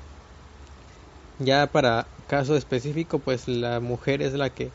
[1.37, 4.73] ya para caso específico pues la mujer es la que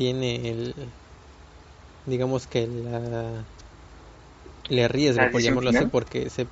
[0.00, 0.74] tiene el
[2.06, 3.44] digamos que la
[4.70, 6.46] le arriesga ¿La por llamarlo así porque se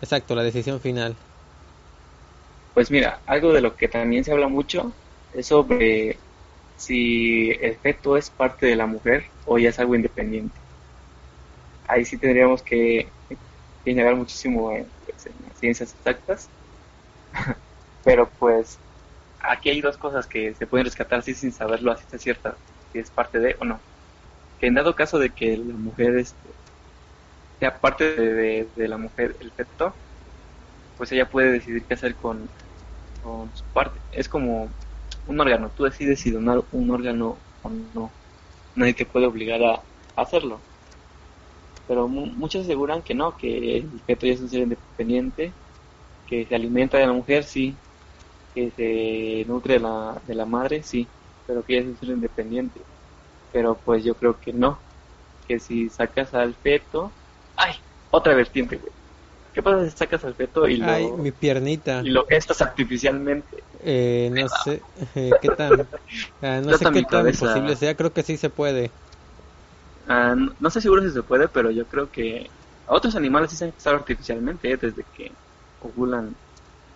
[0.00, 1.14] exacto la decisión final
[2.74, 4.92] Pues mira, algo de lo que también se habla mucho
[5.32, 6.18] es sobre
[6.76, 10.58] si el feto es parte de la mujer o ya es algo independiente.
[11.86, 13.06] Ahí sí tendríamos que,
[13.84, 16.48] indagar muchísimo en, pues, en las ciencias exactas.
[18.04, 18.76] Pero pues
[19.42, 22.56] aquí hay dos cosas que se pueden rescatar así sin saberlo así está cierta,
[22.92, 23.84] si es parte de o no.
[24.58, 26.56] Que en dado caso de que la mujer este,
[27.58, 29.98] sea parte de, la mujer el feto,
[30.96, 32.52] pues ella puede decidir qué hacer con,
[33.54, 34.02] su parte.
[34.10, 34.74] Es como
[35.26, 38.16] un órgano, tú decides si donar un órgano o no.
[38.74, 39.86] Nadie te puede obligar a, a
[40.16, 40.66] hacerlo.
[41.86, 45.56] Pero mu- muchos aseguran que no, que el feto ya es un ser independiente,
[46.26, 47.80] que se alimenta de la mujer, sí,
[48.54, 51.12] que se nutre de la, de la madre, sí,
[51.52, 52.80] pero que ya es un ser independiente.
[53.52, 54.78] Pero pues yo creo que no,
[55.46, 57.12] que si sacas al feto,
[57.56, 57.74] ¡ay!
[58.10, 58.90] Otra vertiente, güey.
[59.52, 63.64] ¿Qué pasa si sacas al feto y lo, ay mi piernita y lo gestas artificialmente?
[63.80, 64.80] eh, no sé
[65.14, 65.86] eh, qué tan
[66.40, 67.46] ah, no sé qué tan cabeza.
[67.46, 68.90] posible sea creo que sí se puede
[70.08, 72.50] Ah, no, no estoy seguro si se puede, pero yo creo que
[72.86, 74.76] a otros animales sí se han gestado artificialmente, ¿eh?
[74.76, 75.30] desde que
[75.80, 76.34] ovulan,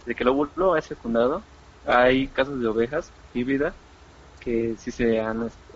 [0.04, 1.42] desde que el óvulo es fecundado.
[1.84, 3.74] Hay casos de ovejas híbridas
[4.47, 5.74] que sí se han este,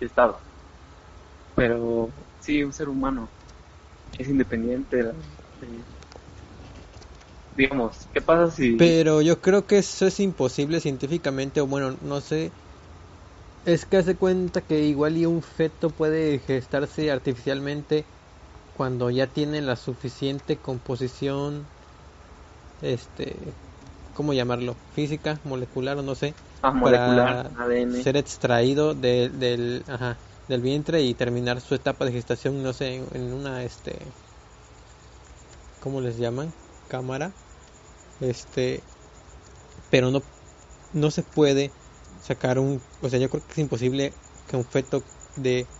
[0.00, 0.40] gestado.
[1.54, 3.30] Pero sí, un ser humano
[4.18, 5.04] es independiente
[7.54, 8.78] digamos, ¿qué pasa si...
[8.78, 12.50] Pero yo creo que eso es imposible científicamente, o bueno, no sé.
[13.66, 18.06] Es que hace cuenta que igual y un feto puede gestarse artificialmente
[18.72, 21.66] cuando ya tiene la suficiente composición,
[22.80, 23.52] este,
[24.14, 24.74] ¿cómo llamarlo?
[24.92, 26.34] Física, molecular o no sé,
[26.68, 28.04] molecular, para ADN?
[28.04, 32.96] ser extraído de- del, ajá, del vientre y terminar su etapa de gestación, no sé,
[32.96, 34.16] en una, este,
[35.78, 36.54] ¿cómo les llaman?
[36.88, 37.34] Cámara.
[38.20, 38.88] Este,
[39.88, 40.22] pero no,
[40.92, 41.76] no se puede
[42.20, 45.70] sacar un, o sea, yo creo que es imposible que un feto de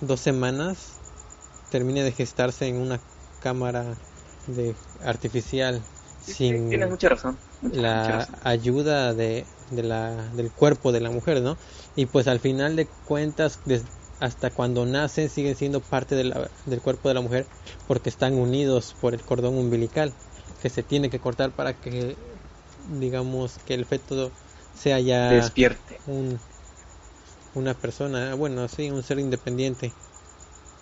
[0.00, 1.02] dos semanas
[1.70, 3.02] termine de gestarse en una
[3.40, 3.96] cámara
[4.46, 5.86] de artificial
[6.20, 11.56] sin tienes mucha razón la ayuda de, de la, del cuerpo de la mujer, ¿no?
[11.96, 13.58] Y pues al final de cuentas,
[14.20, 17.46] hasta cuando nacen, siguen siendo parte de la, del cuerpo de la mujer
[17.86, 20.12] porque están unidos por el cordón umbilical
[20.62, 22.16] que se tiene que cortar para que,
[22.98, 24.30] digamos, que el feto
[24.74, 26.00] sea ya despierte.
[26.06, 26.38] Un,
[27.54, 29.92] una persona, bueno, sí, un ser independiente.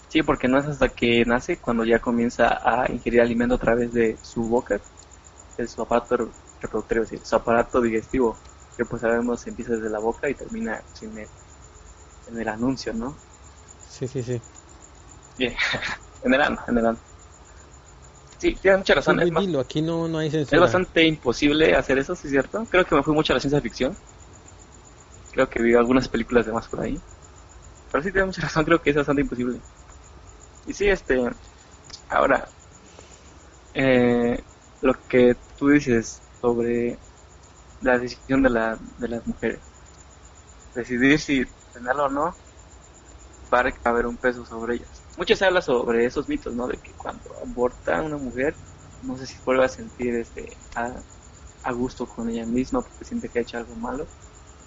[0.08, 3.92] Sí, porque no es hasta que nace cuando ya comienza a ingerir alimento a través
[3.92, 4.80] de su boca,
[5.56, 6.30] de su aparato
[6.60, 8.36] reproductor, decir, su aparato digestivo,
[8.76, 11.28] que pues sabemos empieza desde la boca y termina en el,
[12.28, 13.16] en el anuncio, ¿no?
[13.88, 14.40] Sí, sí, sí.
[15.38, 15.54] Bien,
[16.22, 16.98] en el ano, en el ano.
[18.38, 19.20] Sí, tienes mucha razón.
[19.20, 22.66] es, aquí no, no hay es bastante imposible hacer eso, ¿sí es cierto?
[22.70, 23.96] Creo que me fui mucho a la ciencia ficción.
[25.32, 27.00] Creo que vi algunas películas de más por ahí.
[27.90, 29.58] Pero sí tienes mucha razón, creo que es bastante imposible.
[30.66, 31.30] Y sí, este...
[32.10, 32.46] Ahora,
[33.74, 34.42] eh,
[34.82, 36.98] lo que tú dices sobre
[37.82, 39.60] la decisión de, la, de las mujeres.
[40.74, 42.34] Decidir si tenerlo o no,
[43.52, 44.88] va a haber un peso sobre ellas.
[45.16, 46.66] Mucho se habla sobre esos mitos, ¿no?
[46.66, 48.54] De que cuando aborta una mujer,
[49.02, 50.92] no sé si vuelve a sentir este a,
[51.62, 54.06] a gusto con ella misma porque siente que ha hecho algo malo.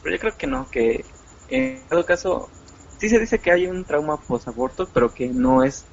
[0.02, 1.06] Pero yo creo que no, que
[1.50, 2.50] en todo caso,
[3.00, 5.86] sí se dice que hay un trauma post-aborto, pero que no es,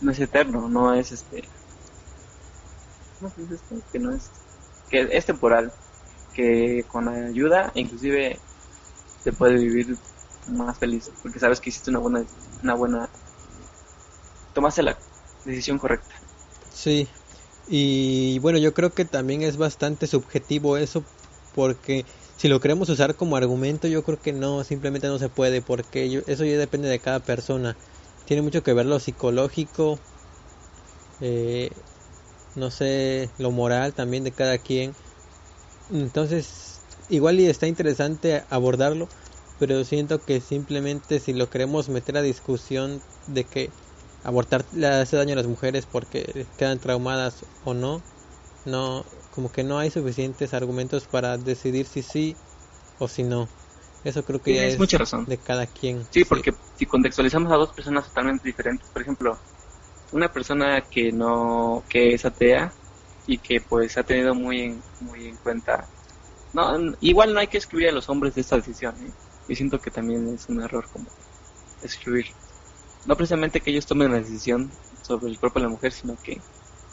[0.00, 1.44] no es eterno, no es este...
[3.18, 3.76] ¿Cómo se dice esto?
[3.92, 4.30] Que no es...
[4.88, 5.72] que es temporal
[6.32, 8.40] que con ayuda inclusive
[9.22, 9.98] se puede vivir
[10.48, 12.26] más feliz porque sabes que hiciste una buena
[12.62, 13.10] una buena
[14.52, 14.98] tomaste la
[15.44, 16.14] decisión correcta.
[16.70, 17.08] Sí
[17.66, 21.04] y bueno yo creo que también es bastante subjetivo eso
[21.52, 22.06] porque
[22.36, 26.22] si lo queremos usar como argumento yo creo que no simplemente no se puede porque
[26.26, 27.76] eso ya depende de cada persona.
[28.24, 30.00] Tiene mucho que ver lo psicológico
[31.20, 31.70] eh,
[32.54, 34.96] no sé lo moral también de cada quien
[35.90, 39.08] entonces, igual y está interesante abordarlo,
[39.58, 43.70] pero siento que simplemente si lo queremos meter a discusión de que
[44.22, 48.02] abortar le hace daño a las mujeres porque quedan traumadas o no,
[48.64, 52.36] no, como que no hay suficientes argumentos para decidir si sí
[52.98, 53.48] o si no.
[54.04, 55.26] Eso creo que ya es mucha razón.
[55.26, 56.06] de cada quien.
[56.10, 59.38] Sí, porque si contextualizamos a dos personas totalmente diferentes, por ejemplo,
[60.14, 62.72] una persona que no, que es atea,
[63.26, 65.86] y que pues ha tenido muy en, muy en cuenta.
[66.52, 68.94] No, igual no hay que excluir a los hombres de esta decisión.
[69.00, 69.10] ¿eh?
[69.48, 71.06] Yo siento que también es un error como
[71.82, 72.26] excluir.
[73.06, 74.70] No precisamente que ellos tomen la decisión
[75.02, 76.40] sobre el cuerpo de la mujer, sino que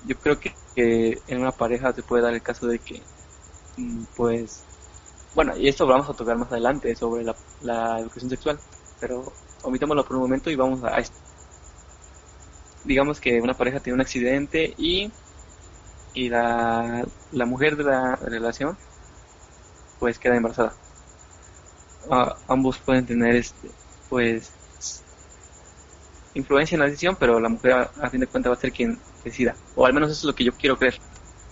[0.06, 3.02] yo creo que, en una pareja se puede dar el caso de que,
[3.78, 4.64] mm, pues,
[5.36, 8.60] bueno, y esto lo vamos a tocar más adelante sobre la, la educación sexual,
[9.00, 11.16] pero omitámoslo por un momento y vamos a esto.
[12.84, 15.12] Digamos que una pareja tiene un accidente y
[16.14, 18.78] y la, la mujer de la relación
[20.00, 20.74] pues queda embarazada.
[22.48, 23.70] ambos pueden tener este
[24.10, 24.52] pues
[26.34, 28.98] influencia en la decisión, pero la mujer a, fin de cuentas va a ser quien
[29.24, 30.98] decida, o al menos eso es lo que yo quiero creer.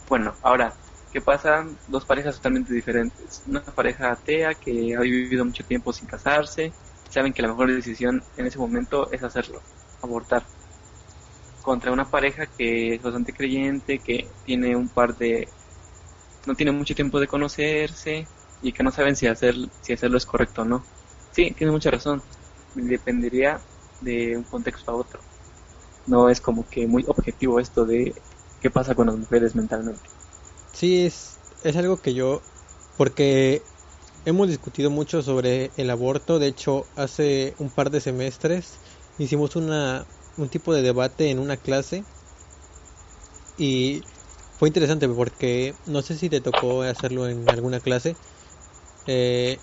[0.08, 0.74] Bueno, ahora,
[1.12, 1.66] ¿qué pasa?
[1.88, 3.44] Dos parejas totalmente diferentes.
[3.46, 6.72] Una pareja atea que ha vivido mucho tiempo sin casarse,
[7.10, 9.62] saben que la mejor decisión en ese momento es hacerlo,
[10.02, 10.44] abortar
[11.62, 15.48] contra una pareja que es bastante creyente, que tiene un par de...
[16.46, 18.28] no tiene mucho tiempo de conocerse
[18.62, 20.84] y que no saben si, hacer, si hacerlo es correcto o no.
[21.32, 22.24] Sí, tiene mucha razón.
[22.76, 23.62] Dependería
[24.02, 25.20] de un contexto a otro.
[26.08, 28.14] No es como que muy objetivo esto de
[28.62, 30.10] qué pasa con las mujeres mentalmente.
[30.74, 32.42] Sí, es, es algo que yo...
[32.98, 33.62] porque
[34.26, 36.40] hemos discutido mucho sobre el aborto.
[36.40, 38.82] De hecho, hace un par de semestres
[39.18, 40.06] hicimos una,
[40.40, 42.04] un tipo de debate en una clase
[43.58, 44.02] y
[44.58, 48.16] fue interesante porque no sé si te tocó hacerlo en alguna clase.
[49.06, 49.58] Eh,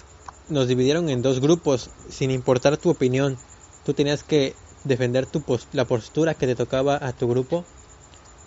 [0.48, 3.36] nos dividieron en dos grupos sin importar tu opinión.
[3.84, 4.54] Tú tenías que
[4.84, 7.64] defender tu la postura que te tocaba a tu grupo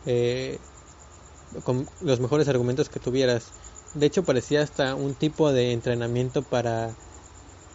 [0.06, 0.60] eh,
[1.64, 3.54] con los mejores argumentos que tuvieras.
[3.94, 6.90] De hecho parecía hasta un tipo de entrenamiento para,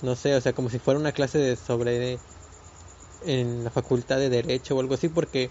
[0.03, 2.19] no sé, o sea, como si fuera una clase de sobre
[3.27, 5.51] en la facultad de derecho o algo así porque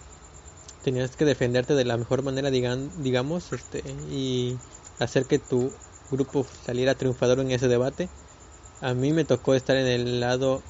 [0.84, 4.56] tenías que defenderte de la mejor manera digan, digamos este y
[5.00, 5.72] hacer que tu
[6.12, 8.10] grupo saliera triunfador en ese debate
[8.82, 10.62] a mí me tocó estar en el lado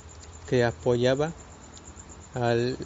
[0.48, 1.32] que apoyaba
[2.36, 2.78] al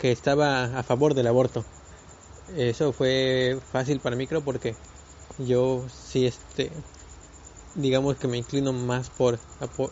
[0.00, 1.64] que estaba a favor del aborto.
[2.56, 4.74] Eso fue fácil para mí creo porque
[5.38, 6.70] yo sí este
[7.76, 9.38] digamos que me inclino más por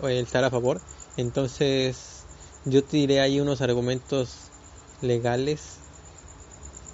[0.08, 0.80] estar a favor.
[1.16, 2.15] Entonces
[2.66, 4.52] yo tiré ahí unos argumentos
[5.00, 5.80] legales.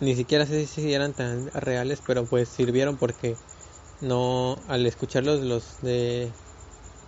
[0.00, 3.36] Ni siquiera sé si eran tan reales, pero pues sirvieron porque
[4.00, 6.32] no al escucharlos los de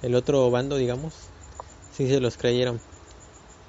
[0.03, 1.15] el otro bando, digamos,
[1.91, 2.81] sí se los creyeron.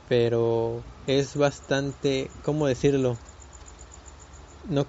[0.08, 3.18] Pero es bastante, ¿cómo decirlo?
[4.68, 4.86] No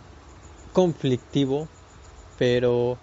[0.72, 1.68] conflictivo,
[2.36, 2.98] pero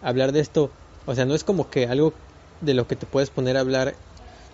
[0.00, 0.70] hablar de esto,
[1.06, 2.14] o sea, no es como que algo
[2.60, 3.96] de lo que te puedes poner a hablar.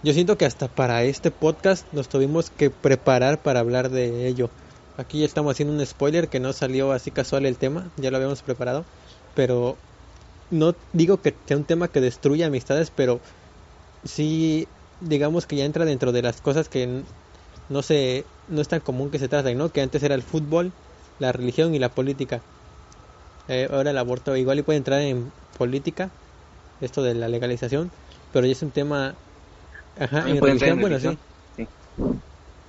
[0.05, 4.49] Yo siento que hasta para este podcast nos tuvimos que preparar para hablar de ello.
[4.96, 8.16] Aquí ya estamos haciendo un spoiler que no salió así casual el tema, ya lo
[8.16, 8.84] habíamos preparado,
[9.34, 9.76] pero
[10.53, 13.18] no digo que sea un tema que destruya amistades, pero
[14.05, 14.68] sí
[15.01, 17.03] digamos que ya entra dentro de las cosas que
[17.68, 19.70] no se no es tan común que se traten, ¿no?
[19.70, 20.70] Que antes era el fútbol,
[21.18, 22.40] la religión y la política.
[23.49, 26.11] Eh, ahora el aborto igual y puede entrar en política,
[26.80, 27.90] esto de la legalización,
[28.32, 29.16] pero ya es un tema
[29.99, 31.20] ajá, en religión, bueno, sí.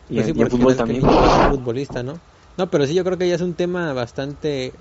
[0.07, 1.05] Y, pues sí, el fútbol también.
[1.47, 2.21] futbolista, ¿no?
[2.57, 4.79] No, pero sí yo creo que ya es un tema bastante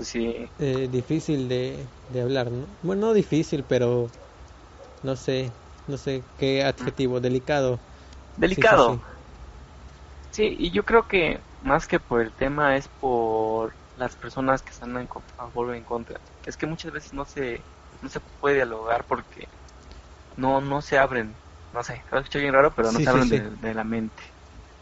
[0.00, 0.52] sí.
[0.58, 2.76] Eh, difícil de, de hablar, ¿no?
[2.82, 4.12] Bueno, no difícil, pero
[5.02, 5.54] no sé,
[5.86, 7.82] no sé qué adjetivo, delicado.
[8.36, 9.02] Delicado.
[10.30, 14.70] Sí, y yo creo que más que por el tema es por las personas que
[14.70, 16.20] están en, a favor o en contra.
[16.44, 17.66] Es que muchas veces no se,
[18.00, 19.48] no se puede dialogar porque
[20.38, 21.34] no, no se abren.
[21.72, 24.22] No sé, lo escuché bien raro, pero no se abren de, de, la mente.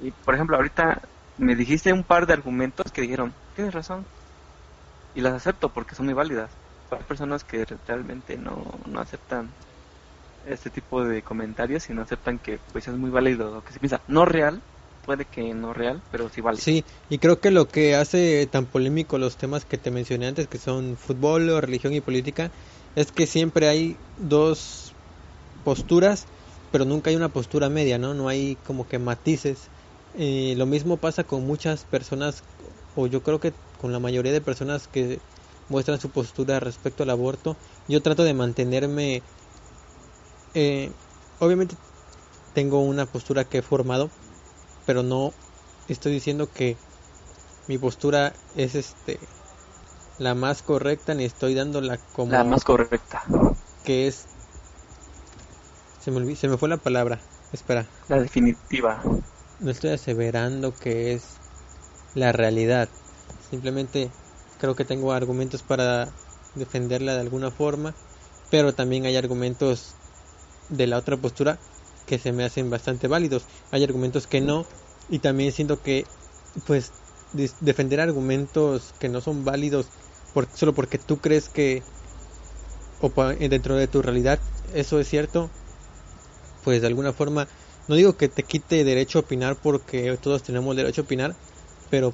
[0.00, 1.00] Y por ejemplo, ahorita
[1.38, 4.06] me dijiste un par de argumentos que dijeron, tienes razón,
[5.14, 6.50] y las acepto porque son muy válidas.
[6.90, 9.50] Hay personas que realmente no, no aceptan
[10.46, 13.80] este tipo de comentarios y no aceptan que pues es muy válido lo que se
[13.80, 14.00] piensa.
[14.06, 14.60] No real,
[15.04, 16.62] puede que no real, pero sí válido.
[16.62, 20.46] Sí, y creo que lo que hace tan polémico los temas que te mencioné antes,
[20.46, 22.50] que son fútbol, religión y política,
[22.94, 24.85] es que siempre hay dos
[25.66, 26.26] posturas,
[26.70, 28.14] pero nunca hay una postura media, ¿no?
[28.14, 29.58] No hay como que matices.
[30.14, 32.44] Eh, lo mismo pasa con muchas personas,
[32.94, 35.18] o yo creo que con la mayoría de personas que
[35.68, 37.56] muestran su postura respecto al aborto.
[37.88, 39.22] Yo trato de mantenerme,
[40.54, 40.88] eh,
[41.40, 41.74] obviamente
[42.54, 44.08] tengo una postura que he formado,
[44.86, 45.32] pero no
[45.88, 46.76] estoy diciendo que
[47.66, 49.18] mi postura es este
[50.20, 53.24] la más correcta ni estoy dándola como la más correcta
[53.84, 54.26] que es
[56.06, 57.18] se me se me fue la palabra.
[57.52, 57.84] Espera.
[58.08, 59.02] La definitiva.
[59.58, 61.24] No estoy aseverando que es
[62.14, 62.88] la realidad.
[63.50, 64.08] Simplemente
[64.60, 66.06] creo que tengo argumentos para
[66.54, 67.92] defenderla de alguna forma,
[68.52, 69.94] pero también hay argumentos
[70.68, 71.58] de la otra postura
[72.06, 73.42] que se me hacen bastante válidos.
[73.72, 74.64] Hay argumentos que no
[75.08, 76.04] y también siento que
[76.68, 76.92] pues
[77.58, 79.86] defender argumentos que no son válidos
[80.32, 81.82] por, solo porque tú crees que
[83.00, 84.38] o dentro de tu realidad
[84.72, 85.50] eso es cierto,
[86.66, 87.46] pues de alguna forma
[87.86, 91.36] no digo que te quite derecho a opinar porque todos tenemos derecho a opinar,
[91.90, 92.12] pero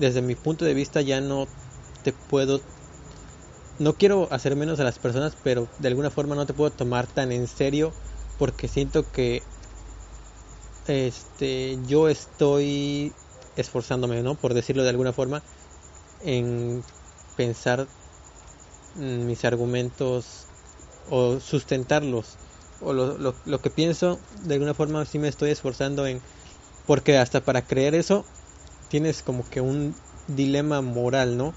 [0.00, 1.46] desde mi punto de vista ya no
[2.02, 2.60] te puedo
[3.78, 7.06] no quiero hacer menos a las personas, pero de alguna forma no te puedo tomar
[7.06, 7.92] tan en serio
[8.40, 9.40] porque siento que
[10.88, 13.12] este yo estoy
[13.54, 14.34] esforzándome, ¿no?
[14.34, 15.44] Por decirlo de alguna forma
[16.24, 16.82] en
[17.36, 17.86] pensar
[18.96, 20.24] mis argumentos
[21.08, 22.36] o sustentarlos
[22.80, 26.20] o lo, lo, lo que pienso de alguna forma sí me estoy esforzando en
[26.86, 28.24] porque hasta para creer eso
[28.88, 29.94] tienes como que un
[30.28, 31.52] dilema moral, ¿no?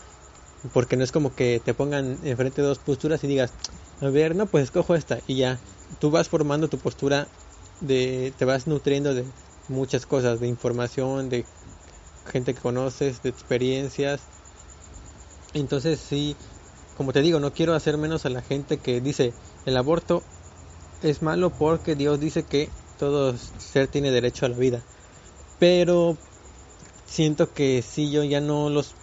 [0.74, 3.54] Porque no es como que te pongan enfrente dos posturas y digas,
[4.02, 5.60] a ver, no, pues escojo esta y ya.
[6.00, 7.28] Tú vas formando tu postura
[7.82, 9.26] de, te vas nutriendo de
[9.68, 11.46] muchas cosas, de información, de
[12.26, 14.20] gente que conoces, de experiencias.
[15.54, 16.36] Entonces sí,
[16.98, 19.34] como te digo, no quiero hacer menos a la gente que dice
[19.66, 20.22] el aborto
[21.02, 24.82] es malo porque Dios dice que todo ser tiene derecho a la vida.
[25.60, 26.18] Pero
[27.06, 28.96] siento que si yo ya no los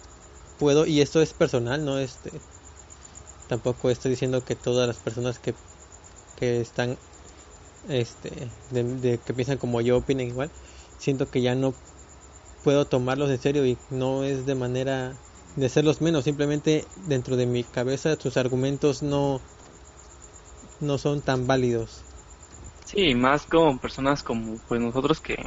[0.59, 2.31] puedo y esto es personal no este
[3.47, 5.53] tampoco estoy diciendo que todas las personas que,
[6.35, 6.97] que están
[7.89, 8.29] este
[8.71, 10.51] de, que piensan como yo opinen igual
[10.97, 11.73] siento que ya no
[12.63, 15.13] puedo tomarlos en serio y no es de manera
[15.55, 19.41] de hacerlos menos simplemente dentro de mi cabeza sus argumentos no
[20.79, 22.05] no son tan válidos
[22.85, 25.37] sí más como personas como pues nosotros que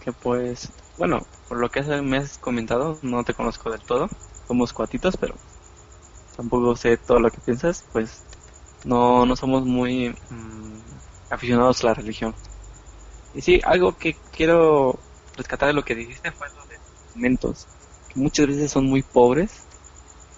[0.00, 4.08] que pues bueno, por lo que me has comentado, no te conozco del todo.
[4.46, 5.40] Somos cuatitos, pero
[6.36, 7.86] tampoco sé todo lo que piensas.
[7.92, 8.26] Pues
[8.84, 10.80] no, no somos muy mm,
[11.30, 12.36] aficionados a la religión.
[13.32, 17.70] Y sí, algo que quiero rescatar de lo que dijiste fue lo de los argumentos,
[18.08, 19.68] que muchas veces son muy pobres,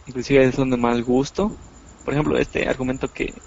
[0.07, 1.61] inclusive son de mal gusto.
[2.05, 3.43] Por ejemplo, este argumento que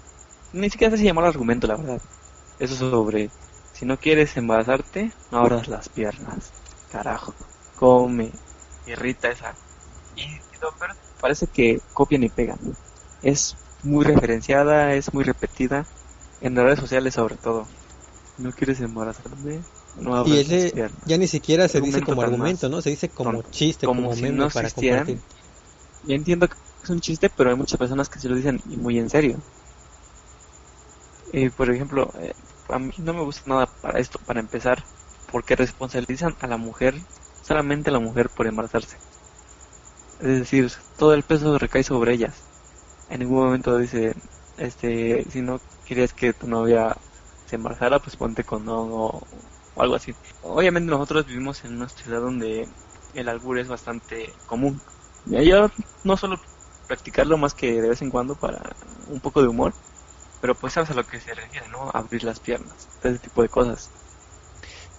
[0.52, 2.00] ni siquiera sé si llamar argumento, la verdad.
[2.58, 3.30] Eso sobre
[3.78, 6.52] si no quieres embarazarte, no abras las piernas.
[6.90, 7.32] Carajo,
[7.76, 8.32] come,
[8.86, 9.54] irrita esa.
[10.16, 10.26] Y,
[10.60, 10.74] lo
[11.20, 12.58] parece que copian y pegan.
[13.22, 15.86] Es muy referenciada, es muy repetida,
[16.40, 17.66] en las redes sociales sobre todo.
[18.38, 19.60] No quieres embarazarme,
[19.96, 21.02] no abras Y las ese piernas.
[21.06, 22.82] ya ni siquiera se dice como argumento, ¿no?
[22.82, 25.06] Se dice como chiste, Como como, si meme no para existieran.
[25.06, 25.38] compartir.
[26.04, 28.76] Yo entiendo que es un chiste, pero hay muchas personas que se lo dicen y
[28.76, 29.36] muy en serio.
[31.56, 32.32] Por ejemplo, eh,
[32.68, 34.82] a mí no me gusta nada para esto, para empezar,
[35.30, 36.94] porque responsabilizan a la mujer,
[37.42, 38.96] solamente a la mujer por embarazarse.
[40.20, 42.42] Es decir, todo el peso recae sobre ellas.
[43.10, 44.14] En ningún momento dice,
[44.56, 46.96] este, si no querías que tu novia
[47.46, 49.22] se embarazara, pues ponte condón o,
[49.74, 50.14] o algo así.
[50.42, 52.68] Obviamente nosotros vivimos en una ciudad donde
[53.14, 54.80] el albur es bastante común.
[55.26, 55.70] Y yo
[56.04, 56.38] no suelo
[56.86, 58.76] practicarlo más que de vez en cuando para
[59.08, 59.74] un poco de humor,
[60.40, 61.90] pero pues sabes a lo que se refiere, ¿no?
[61.92, 63.90] Abrir las piernas, ese tipo de cosas.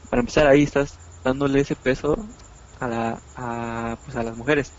[0.09, 2.17] Para empezar ahí estás dándole ese peso
[2.79, 4.71] a, la, a, pues a las mujeres.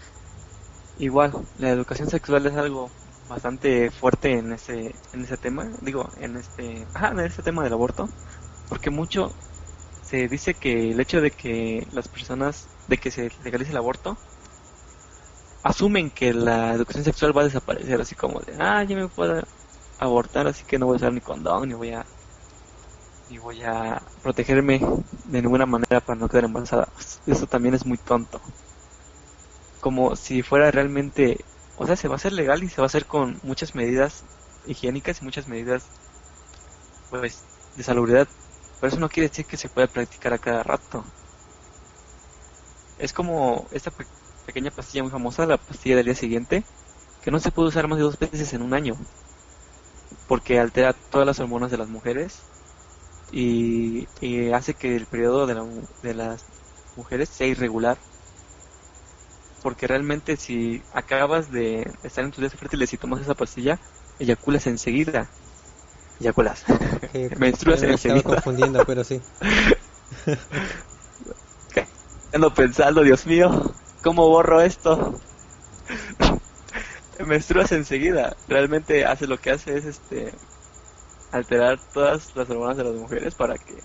[0.99, 2.91] Igual, la educación sexual es algo
[3.29, 7.73] bastante fuerte en ese, en ese tema, digo, en este, ajá, en este tema del
[7.73, 8.09] aborto,
[8.69, 9.33] porque mucho
[10.03, 14.19] se dice que el hecho de que las personas, de que se legalice el aborto,
[15.63, 19.43] asumen que la educación sexual va a desaparecer, así como de, ah, ya me puedo
[20.05, 22.11] abortar, así que no voy a usar ni condón, ni voy a,
[23.29, 24.79] ni voy a protegerme
[25.25, 26.93] de ninguna manera para no quedar embarazada.
[27.27, 28.43] Eso también es muy tonto.
[29.81, 32.87] Como si fuera realmente, o sea, se va a hacer legal y se va a
[32.87, 34.25] hacer con muchas medidas
[34.65, 35.93] higiénicas y muchas medidas,
[37.09, 38.29] pues, de salubridad.
[38.79, 41.05] Pero eso no quiere decir que se pueda practicar a cada rato.
[42.97, 44.07] Es como esta pe-
[44.45, 46.69] pequeña pastilla muy famosa, la pastilla del día siguiente,
[47.21, 48.99] que no se puede usar más de dos veces en un año,
[50.31, 52.39] porque altera todas las hormonas de las mujeres
[53.33, 55.65] y, y hace que el periodo de, la
[56.05, 56.45] de las
[56.95, 57.97] mujeres sea irregular.
[59.61, 63.81] Porque realmente si acabas de estar en tus días fértiles y tomas esa pastilla,
[64.21, 65.27] eyaculas enseguida.
[66.21, 66.63] Eyaculas.
[67.13, 68.23] Que Menstruas me estaba enseguida.
[68.23, 69.21] confundiendo, pero sí.
[72.33, 73.75] Ando pensando, Dios mío,
[74.05, 75.19] ¿cómo borro esto?
[77.27, 78.37] Menstruas enseguida.
[78.49, 80.33] Realmente hace lo que hace es este
[81.33, 83.77] alterar todas las hormonas de las mujeres para que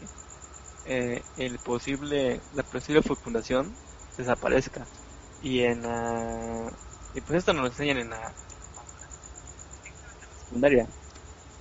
[0.86, 3.74] eh, el posible la posible fecundación
[4.18, 4.86] desaparezca.
[5.42, 6.72] Y en la
[7.14, 8.34] y pues esto nos lo enseñan en la
[10.46, 10.88] secundaria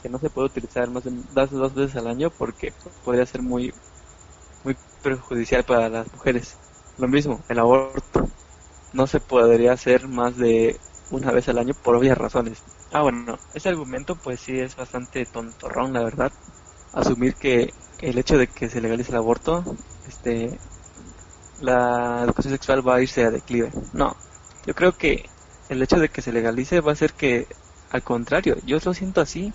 [0.02, 2.72] que no se puede utilizar más de dos, veces al año porque
[3.04, 3.74] podría ser muy
[4.64, 6.56] muy perjudicial para las mujeres.
[6.98, 8.28] Lo mismo, el aborto
[8.92, 10.78] no se podría hacer más de
[11.14, 12.62] una vez al año por obvias razones.
[12.92, 16.32] Ah, bueno, ese argumento pues sí es bastante tontorrón, la verdad.
[16.92, 19.64] Asumir que el hecho de que se legalice el aborto,
[20.08, 20.60] este,
[21.60, 23.72] la educación sexual va a irse a declive.
[23.92, 24.16] No,
[24.66, 25.30] yo creo que
[25.68, 27.48] el hecho de que se legalice va a hacer que,
[27.90, 29.52] al contrario, yo lo siento así.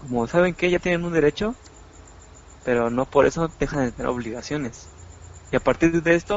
[0.00, 1.56] Como saben que ya tienen un derecho,
[2.64, 4.88] pero no por eso dejan de tener obligaciones.
[5.50, 6.36] Y a partir de esto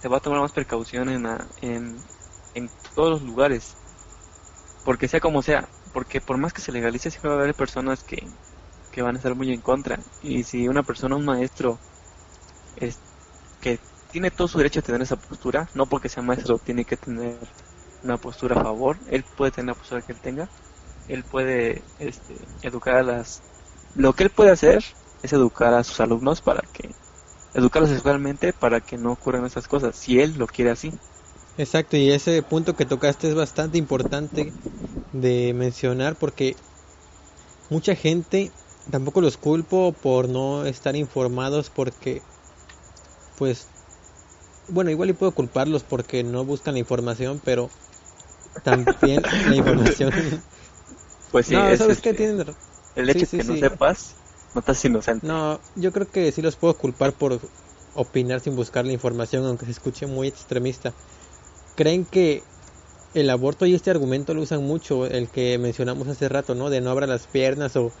[0.00, 1.26] se va a tomar más precaución en,
[1.62, 2.08] en,
[2.54, 3.76] en todos los lugares.
[4.84, 8.04] Porque sea como sea, porque por más que se legalice siempre va a haber personas
[8.04, 8.26] que,
[8.92, 9.98] que van a estar muy en contra.
[10.22, 11.78] Y si una persona, un maestro,
[12.76, 12.98] es,
[13.60, 13.78] que
[14.10, 17.38] tiene todo su derecho a tener esa postura, no porque sea maestro tiene que tener
[18.02, 20.48] una postura a favor, él puede tener la postura que él tenga,
[21.08, 23.42] él puede este, educar a las...
[23.96, 24.84] Lo que él puede hacer
[25.22, 26.90] es educar a sus alumnos para que
[27.54, 30.92] educarlos sexualmente para que no ocurran esas cosas, si él lo quiere así.
[31.56, 34.52] Exacto, y ese punto que tocaste es bastante importante
[35.12, 36.56] de mencionar porque
[37.70, 38.50] mucha gente,
[38.90, 42.22] tampoco los culpo por no estar informados porque,
[43.36, 43.66] pues,
[44.68, 47.68] bueno, igual y puedo culparlos porque no buscan la información, pero
[48.64, 50.10] también la información...
[51.30, 52.10] Pues sí, no, es, ¿sabes qué?
[52.10, 52.44] este, Tienen
[52.94, 54.14] el hecho sí, que sí, no sepas,
[54.54, 55.26] no estás inocente.
[55.26, 57.40] No, yo creo que sí los puedo culpar por
[57.96, 60.92] opinar sin buscar la información, aunque se escuche muy extremista.
[61.76, 62.42] Creen que
[63.14, 66.70] el aborto y este argumento lo usan mucho, el que mencionamos hace rato, ¿no?
[66.70, 67.92] De no abra las piernas o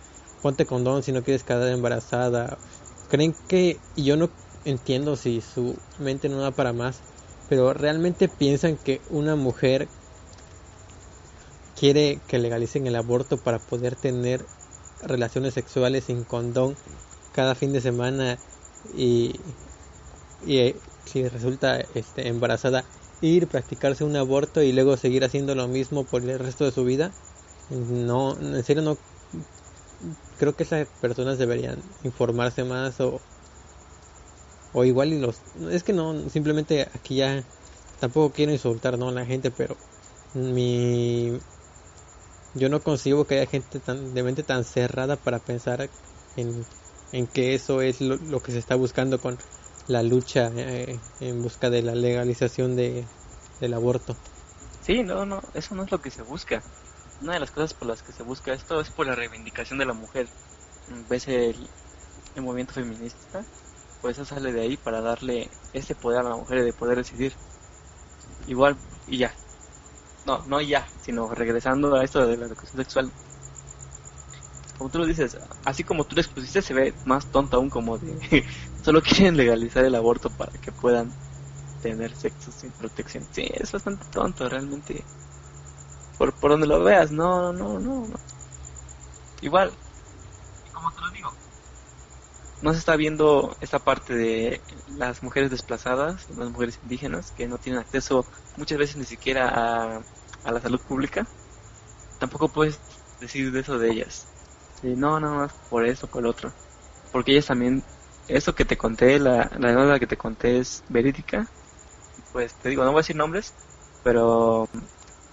[0.42, 2.58] ponte condón si no quieres quedar embarazada.
[3.08, 4.30] Creen que, y yo no
[4.64, 7.00] entiendo si su mente no da para más,
[7.48, 9.88] pero realmente piensan que una mujer
[11.78, 14.44] quiere que legalicen el aborto para poder tener
[15.02, 16.76] relaciones sexuales sin condón
[17.32, 18.38] cada fin de semana
[18.96, 19.40] y,
[20.46, 22.84] y eh, si resulta este, embarazada
[23.20, 26.84] ir practicarse un aborto y luego seguir haciendo lo mismo por el resto de su
[26.84, 27.10] vida
[27.70, 28.96] no en serio no
[30.38, 33.20] creo que esas personas deberían informarse más o
[34.72, 37.42] o igual y los es que no simplemente aquí ya
[38.00, 39.76] tampoco quiero insultar no a la gente pero
[40.34, 41.30] mi
[42.54, 45.90] yo no consigo que haya gente tan de mente tan cerrada para pensar
[46.36, 46.66] en,
[47.12, 49.38] en que eso es lo, que se está buscando con
[49.88, 53.04] la lucha eh, en busca de la legalización de,
[53.60, 54.16] del aborto.
[54.82, 56.62] Sí, no, no, eso no es lo que se busca.
[57.20, 59.86] Una de las cosas por las que se busca esto es por la reivindicación de
[59.86, 60.26] la mujer.
[61.08, 61.56] Ves el,
[62.34, 63.44] el movimiento feminista,
[64.02, 67.32] pues eso sale de ahí para darle ese poder a la mujer de poder decidir.
[68.46, 69.32] Igual, y ya,
[70.26, 73.10] no, no ya, sino regresando a esto de la educación sexual.
[74.76, 77.96] Como tú lo dices, así como tú lo expusiste, se ve más tonto aún como
[77.96, 78.44] de
[78.84, 81.16] solo quieren legalizar el aborto para que puedan
[81.80, 83.28] tener sexo sin protección.
[83.32, 85.08] Sí, es bastante tonto realmente.
[86.16, 88.20] Por, por donde lo veas, no, no, no, no.
[89.40, 89.78] Igual,
[90.72, 91.38] como te lo digo,
[92.60, 97.58] no se está viendo esta parte de las mujeres desplazadas, las mujeres indígenas que no
[97.58, 99.48] tienen acceso muchas veces ni siquiera
[99.96, 100.06] a,
[100.42, 101.30] a la salud pública.
[102.18, 102.82] Tampoco puedes
[103.20, 104.30] decir de eso de ellas.
[104.82, 106.56] no, no, más por eso, por el otro.
[107.10, 107.84] Porque ellas también,
[108.28, 111.46] eso que te conté, la, la que te conté es verídica.
[112.32, 113.52] Pues te digo, no voy a decir nombres,
[114.02, 114.68] pero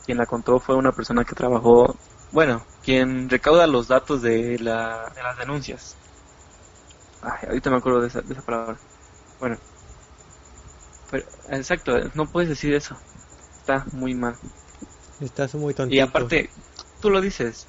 [0.06, 1.96] quien la contó fue una persona que trabajó,
[2.32, 5.96] bueno, quien recauda los datos de, la, de las denuncias
[7.22, 8.78] Ay, ahorita me acuerdo de esa, de esa palabra.
[9.40, 9.58] Bueno.
[11.12, 12.98] Pero, exacto, no puedes decir eso.
[13.60, 14.36] Está muy mal.
[15.20, 15.94] Estás muy tonto.
[15.94, 16.50] Y aparte,
[17.00, 17.68] tú lo dices.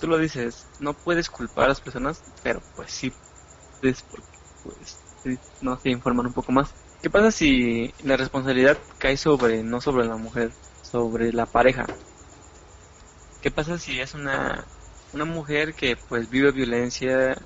[0.00, 0.66] Tú lo dices.
[0.80, 3.12] No puedes culpar a las personas, pero pues sí.
[3.82, 4.98] Pues,
[5.60, 6.74] no se informan un poco más.
[7.02, 10.52] ¿Qué pasa si la responsabilidad cae sobre, no sobre la mujer,
[10.82, 11.86] sobre la pareja?
[13.40, 14.64] ¿Qué pasa si es una,
[15.12, 17.36] una mujer que pues vive violencia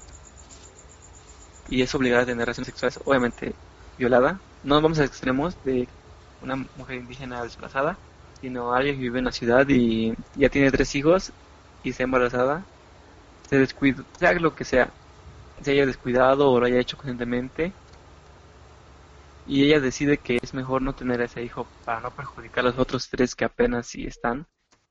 [1.69, 3.55] y es obligada a tener relaciones sexuales, obviamente
[3.97, 4.41] violada.
[4.63, 5.89] No vamos a extremos de
[6.41, 7.99] una mujer indígena desplazada,
[8.41, 11.33] sino alguien que vive en la ciudad y ya tiene tres hijos
[11.83, 12.65] y está embarazada,
[13.49, 14.93] se descuida, sea lo que sea,
[15.63, 17.73] se haya descuidado o lo haya hecho conscientemente,
[19.47, 22.69] y ella decide que es mejor no tener a ese hijo para no perjudicar a
[22.71, 24.47] los otros tres que apenas sí están,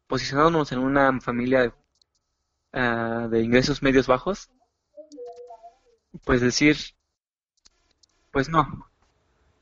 [0.07, 1.73] posicionándonos en una familia
[2.73, 4.49] uh, de ingresos medios bajos,
[6.23, 6.77] pues decir,
[8.31, 8.89] pues no,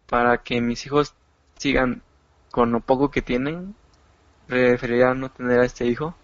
[0.07, 1.15] para que mis hijos
[1.57, 2.03] sigan
[2.51, 3.75] con lo poco que tienen,
[4.47, 6.15] preferiría no tener a este hijo.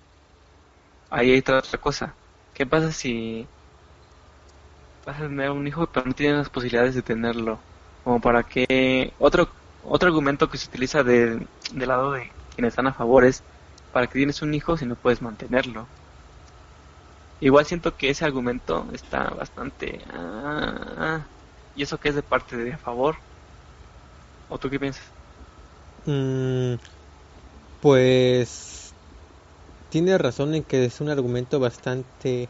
[1.09, 2.13] Ahí hay otra cosa.
[2.53, 3.47] ¿Qué pasa si
[5.09, 7.59] vas a tener un hijo pero no tienes las posibilidades de tenerlo?
[8.03, 9.49] Como para que otro
[9.81, 13.43] otro argumento que se utiliza de, del lado de quienes están a favor es
[13.91, 15.87] para que tienes un hijo si no puedes mantenerlo.
[17.39, 20.03] Igual siento que ese argumento está bastante...
[20.11, 21.25] Ah,
[21.73, 23.15] ¿Y eso qué es de parte de a favor?
[24.49, 25.05] ¿O tú qué piensas?
[26.05, 26.75] Mm,
[27.81, 28.93] pues
[29.89, 32.49] tiene razón en que es un argumento bastante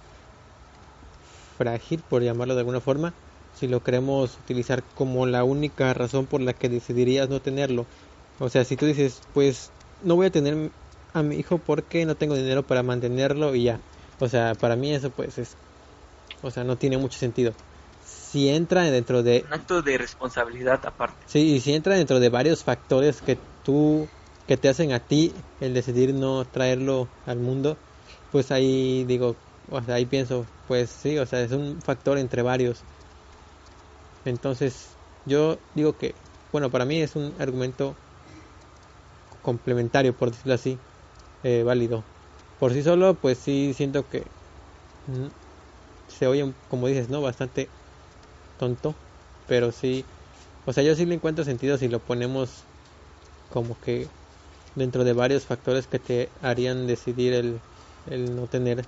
[1.59, 3.13] frágil, por llamarlo de alguna forma,
[3.59, 7.85] si lo queremos utilizar como la única razón por la que decidirías no tenerlo.
[8.39, 9.69] O sea, si tú dices, pues
[10.01, 10.71] no voy a tener
[11.13, 13.79] a mi hijo porque no tengo dinero para mantenerlo y ya.
[14.21, 15.55] O sea, para mí eso pues es,
[16.41, 17.51] o sea, no tiene mucho sentido.
[18.05, 19.43] Si entra dentro de...
[19.45, 21.17] Un acto de responsabilidad aparte.
[21.27, 24.07] Sí, y si entra dentro de varios factores que tú,
[24.47, 27.75] que te hacen a ti el decidir no traerlo al mundo,
[28.31, 29.35] pues ahí digo,
[29.69, 32.85] o sea, ahí pienso, pues sí, o sea, es un factor entre varios.
[34.23, 36.15] Entonces, yo digo que,
[36.51, 37.97] bueno, para mí es un argumento
[39.41, 40.81] complementario, por decirlo así,
[41.43, 42.07] eh, válido
[42.57, 44.31] por sí solo, pues sí siento que
[46.07, 47.21] se oye, como dices, ¿no?
[47.21, 47.71] Bastante
[48.57, 48.97] tonto,
[49.45, 50.07] pero sí,
[50.65, 52.67] o sea, yo sí le encuentro sentido si lo ponemos
[53.49, 54.11] como que
[54.75, 57.63] dentro de varios factores que te harían decidir el,
[58.05, 58.87] el no tener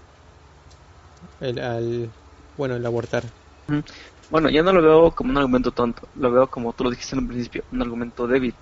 [1.39, 2.15] el al
[2.55, 3.35] bueno el abortar
[4.29, 7.15] bueno yo no lo veo como un argumento tonto lo veo como tú lo dijiste
[7.15, 8.59] en un principio un argumento débil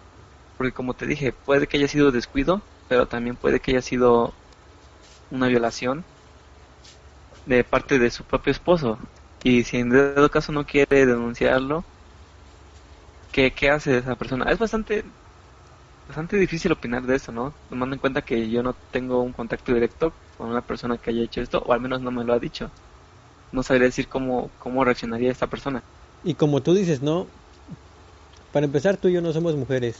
[0.57, 4.39] porque como te dije puede que haya sido descuido pero también puede que haya sido
[5.29, 6.07] una violación
[7.43, 8.97] de parte de su propio esposo.
[9.43, 11.85] Y si en dado caso no quiere denunciarlo,
[13.31, 14.51] ¿qué, qué hace esa persona?
[14.51, 15.03] Es bastante
[16.07, 17.57] bastante difícil opinar de eso, ¿no?
[17.69, 21.21] Tomando en cuenta que yo no tengo un contacto directo con una persona que haya
[21.21, 22.71] hecho esto, o al menos no me lo ha dicho.
[23.51, 25.83] No sabría decir cómo, cómo reaccionaría esta persona.
[26.23, 27.27] Y como tú dices, no,
[28.53, 29.97] para empezar tú y yo no somos mujeres.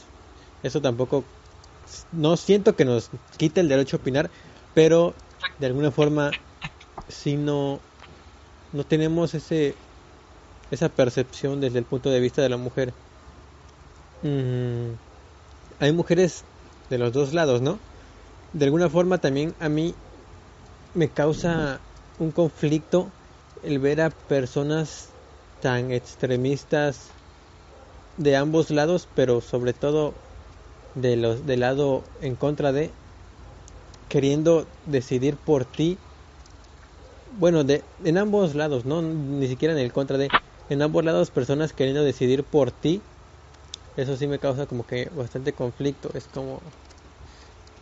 [0.62, 1.24] Eso tampoco,
[2.12, 4.30] no siento que nos quite el derecho a opinar,
[4.74, 5.12] pero
[5.58, 6.30] de alguna forma
[7.08, 7.78] si no,
[8.72, 9.74] no tenemos ese,
[10.70, 12.94] esa percepción desde el punto de vista de la mujer.
[14.22, 14.94] Mm,
[15.80, 16.44] hay mujeres
[16.88, 17.78] de los dos lados, ¿no?
[18.54, 19.94] De alguna forma también a mí
[20.94, 21.80] me causa
[22.18, 23.12] un conflicto
[23.62, 25.08] el ver a personas
[25.60, 27.10] tan extremistas
[28.16, 30.14] de ambos lados, pero sobre todo
[30.94, 32.90] de los del lado en contra de
[34.08, 35.98] queriendo decidir por ti.
[37.38, 40.28] Bueno, de en ambos lados, no ni siquiera en el contra de
[40.68, 43.00] en ambos lados personas queriendo decidir por ti.
[43.96, 46.60] Eso sí me causa como que bastante conflicto, es como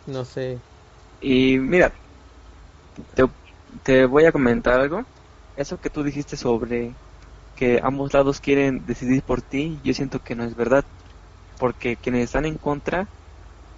[0.05, 0.59] no sé.
[1.21, 1.93] Y mira,
[3.15, 3.23] te,
[3.83, 5.05] te voy a comentar algo.
[5.55, 6.95] Eso que tú dijiste sobre
[7.55, 10.85] que ambos lados quieren decidir por ti, yo siento que no es verdad.
[11.57, 13.09] Porque quienes están en contra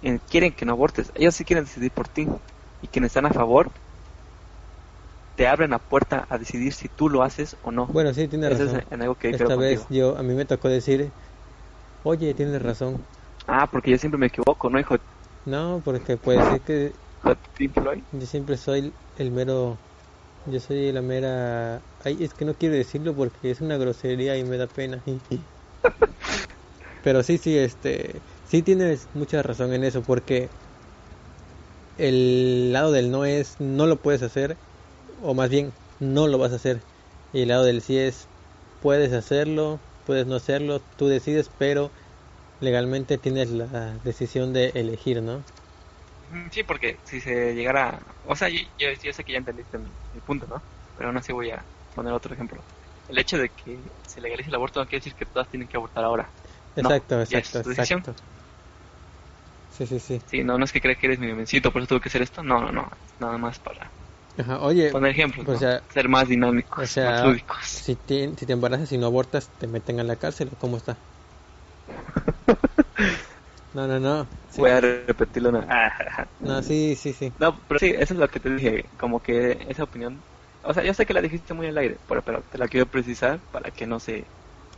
[0.02, 1.12] eh, quieren que no abortes.
[1.14, 2.28] Ellos sí quieren decidir por ti.
[2.80, 3.70] Y quienes están a favor
[5.34, 7.86] te abren la puerta a decidir si tú lo haces o no.
[7.86, 8.82] Bueno, sí, tienes Eso razón.
[8.86, 9.86] es en algo que Esta vez contigo.
[9.90, 11.12] yo a mí me tocó decir,
[12.02, 13.06] "Oye, tienes razón."
[13.46, 14.96] Ah, porque yo siempre me equivoco, ¿no, hijo?
[15.44, 17.01] No, porque pues es que
[18.12, 19.80] yo siempre soy el mero
[20.46, 24.44] yo soy la mera ay, es que no quiero decirlo porque es una grosería y
[24.44, 25.04] me da pena.
[27.02, 30.50] Pero sí, sí, este, sí tienes mucha razón en eso porque
[31.96, 34.58] el lado del no es no lo puedes hacer
[35.20, 36.86] o más bien no lo vas a hacer
[37.32, 38.28] y el lado del sí es
[38.80, 41.92] puedes hacerlo, puedes no hacerlo, tú decides, pero
[42.60, 45.46] legalmente tienes la decisión de elegir, ¿no?
[46.50, 48.00] Sí, porque si se llegara...
[48.22, 50.64] O sea, yo, yo, yo sé que ya entendiste mi, mi punto, ¿no?
[50.94, 52.66] Pero aún así voy a poner otro ejemplo.
[53.08, 55.76] El hecho de que se legalice el aborto no quiere decir que todas tienen que
[55.76, 56.32] abortar ahora.
[56.78, 58.14] No, Exacto, ya es exacto, exacto.
[59.68, 60.24] Sí, sí, sí.
[60.26, 62.22] Sí, no, no es que creas que eres mi jovencito, por eso tuve que hacer
[62.22, 62.42] esto.
[62.42, 62.88] No, no, no.
[63.18, 63.94] Nada más para
[64.36, 65.58] Ajá, Oye, poner ejemplos, o ¿no?
[65.58, 67.58] sea- Ser más dinámicos, o sea, más lúdicos.
[67.60, 70.76] si te, si te embarazas y no abortas, te meten a la cárcel, ¿o ¿cómo
[70.78, 71.02] está?
[73.72, 74.28] No, no, no.
[74.48, 74.60] Sí.
[74.60, 75.48] Voy a repetirlo.
[75.50, 75.90] una- Ah,
[76.38, 77.34] No, sí, sí, sí.
[77.38, 80.24] No, pero sí, eso es lo que te dije, como que esa opinión,
[80.62, 82.86] o sea, yo sé que la dijiste muy al aire, pero, pero te la quiero
[82.90, 84.30] precisar para que no se,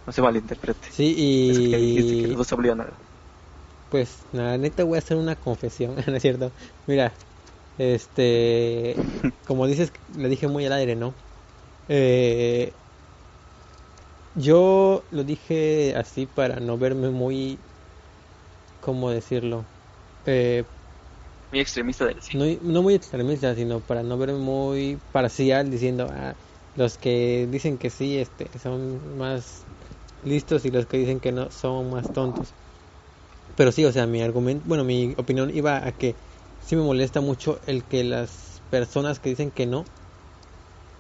[0.07, 0.89] no se malinterprete.
[0.89, 1.15] Sí,
[1.47, 2.99] Eso que dijiste, que y los dos se obligan a
[3.89, 6.53] pues, la neta voy a hacer una confesión, ¿no es cierto?
[6.87, 7.21] Mira,
[7.77, 8.97] este,
[9.45, 11.17] como dices, le dije muy al aire, ¿no?
[11.89, 12.81] Eh,
[14.35, 17.65] yo lo dije así para no verme muy,
[18.85, 19.65] ¿cómo decirlo?
[20.27, 20.65] Eh,
[21.51, 22.37] muy extremista del sí.
[22.37, 26.35] no, no muy extremista, sino para no verme muy parcial diciendo, ah,
[26.75, 29.65] los que dicen que sí, este, son más
[30.23, 32.55] listos y los que dicen que no son más tontos.
[33.57, 36.17] Pero sí, o sea, mi argumento, bueno, mi opinión iba a que
[36.59, 39.85] sí me molesta mucho el que las personas que dicen que no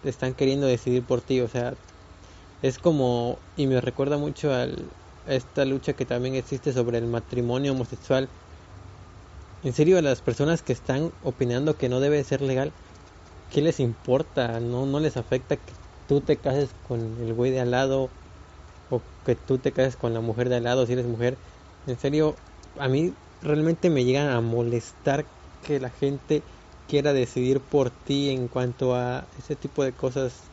[0.03, 1.77] están queriendo decidir por ti, o sea,
[2.63, 4.91] es como, y me recuerda mucho al,
[5.27, 8.29] esta lucha que también existe sobre el matrimonio homosexual.
[9.63, 12.73] En serio, a las personas que están opinando que no debe ser legal,
[13.51, 14.61] ¿qué les importa?
[14.61, 15.75] No, no les afecta que
[16.07, 18.11] tú te cases con el güey de al lado
[18.91, 21.39] o que tú te cases con la mujer de al lado si eres mujer.
[21.87, 22.37] En serio,
[22.79, 25.27] a mí realmente me llega a molestar
[25.63, 26.45] que la gente
[26.87, 30.51] quiera decidir por ti en cuanto a ese tipo de cosas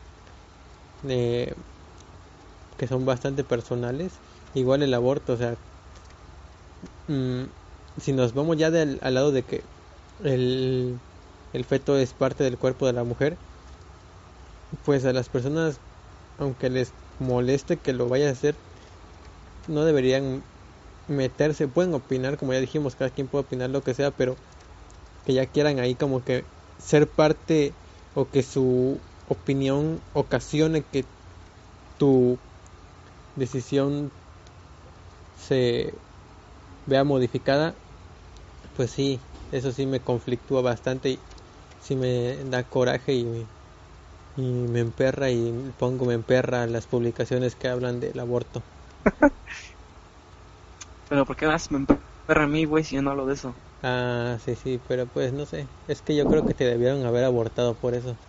[1.08, 1.54] eh,
[2.76, 4.20] que son bastante personales.
[4.54, 5.56] Igual el aborto, o sea,
[7.06, 7.44] mm,
[7.96, 9.62] si nos vamos ya del, al lado de que
[10.18, 11.00] el,
[11.52, 13.36] el feto es parte del cuerpo de la mujer,
[14.84, 15.80] pues a las personas,
[16.38, 18.56] aunque les moleste que lo vaya a hacer,
[19.66, 20.42] no deberían
[21.08, 24.36] meterse, pueden opinar, como ya dijimos, cada quien puede opinar lo que sea, pero
[25.24, 26.44] que ya quieran ahí como que
[26.78, 27.72] ser parte
[28.14, 31.04] o que su opinión ocasione que
[31.98, 32.38] tu
[33.34, 34.12] decisión
[35.42, 36.02] se
[36.86, 37.82] vea modificada,
[38.72, 41.28] pues sí, eso sí me conflictúa bastante y
[41.78, 43.50] sí me da coraje y me,
[44.36, 48.68] y me emperra y pongo me emperra las publicaciones que hablan del aborto.
[51.08, 53.56] Pero ¿por qué más me emperra a mí, güey, si yo no hablo de eso?
[53.82, 57.24] Ah, sí, sí, pero pues no sé, es que yo creo que te debieron haber
[57.24, 58.20] abortado por eso.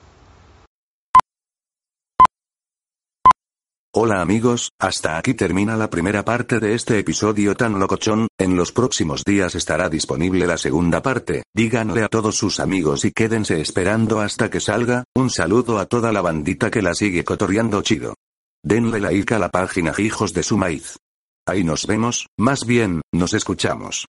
[3.96, 8.72] Hola amigos, hasta aquí termina la primera parte de este episodio tan locochón, en los
[8.72, 14.20] próximos días estará disponible la segunda parte, díganle a todos sus amigos y quédense esperando
[14.20, 18.16] hasta que salga, un saludo a toda la bandita que la sigue cotorreando chido.
[18.64, 20.98] Denle like a la página Hijos de su Maíz.
[21.46, 24.08] Ahí nos vemos, más bien, nos escuchamos.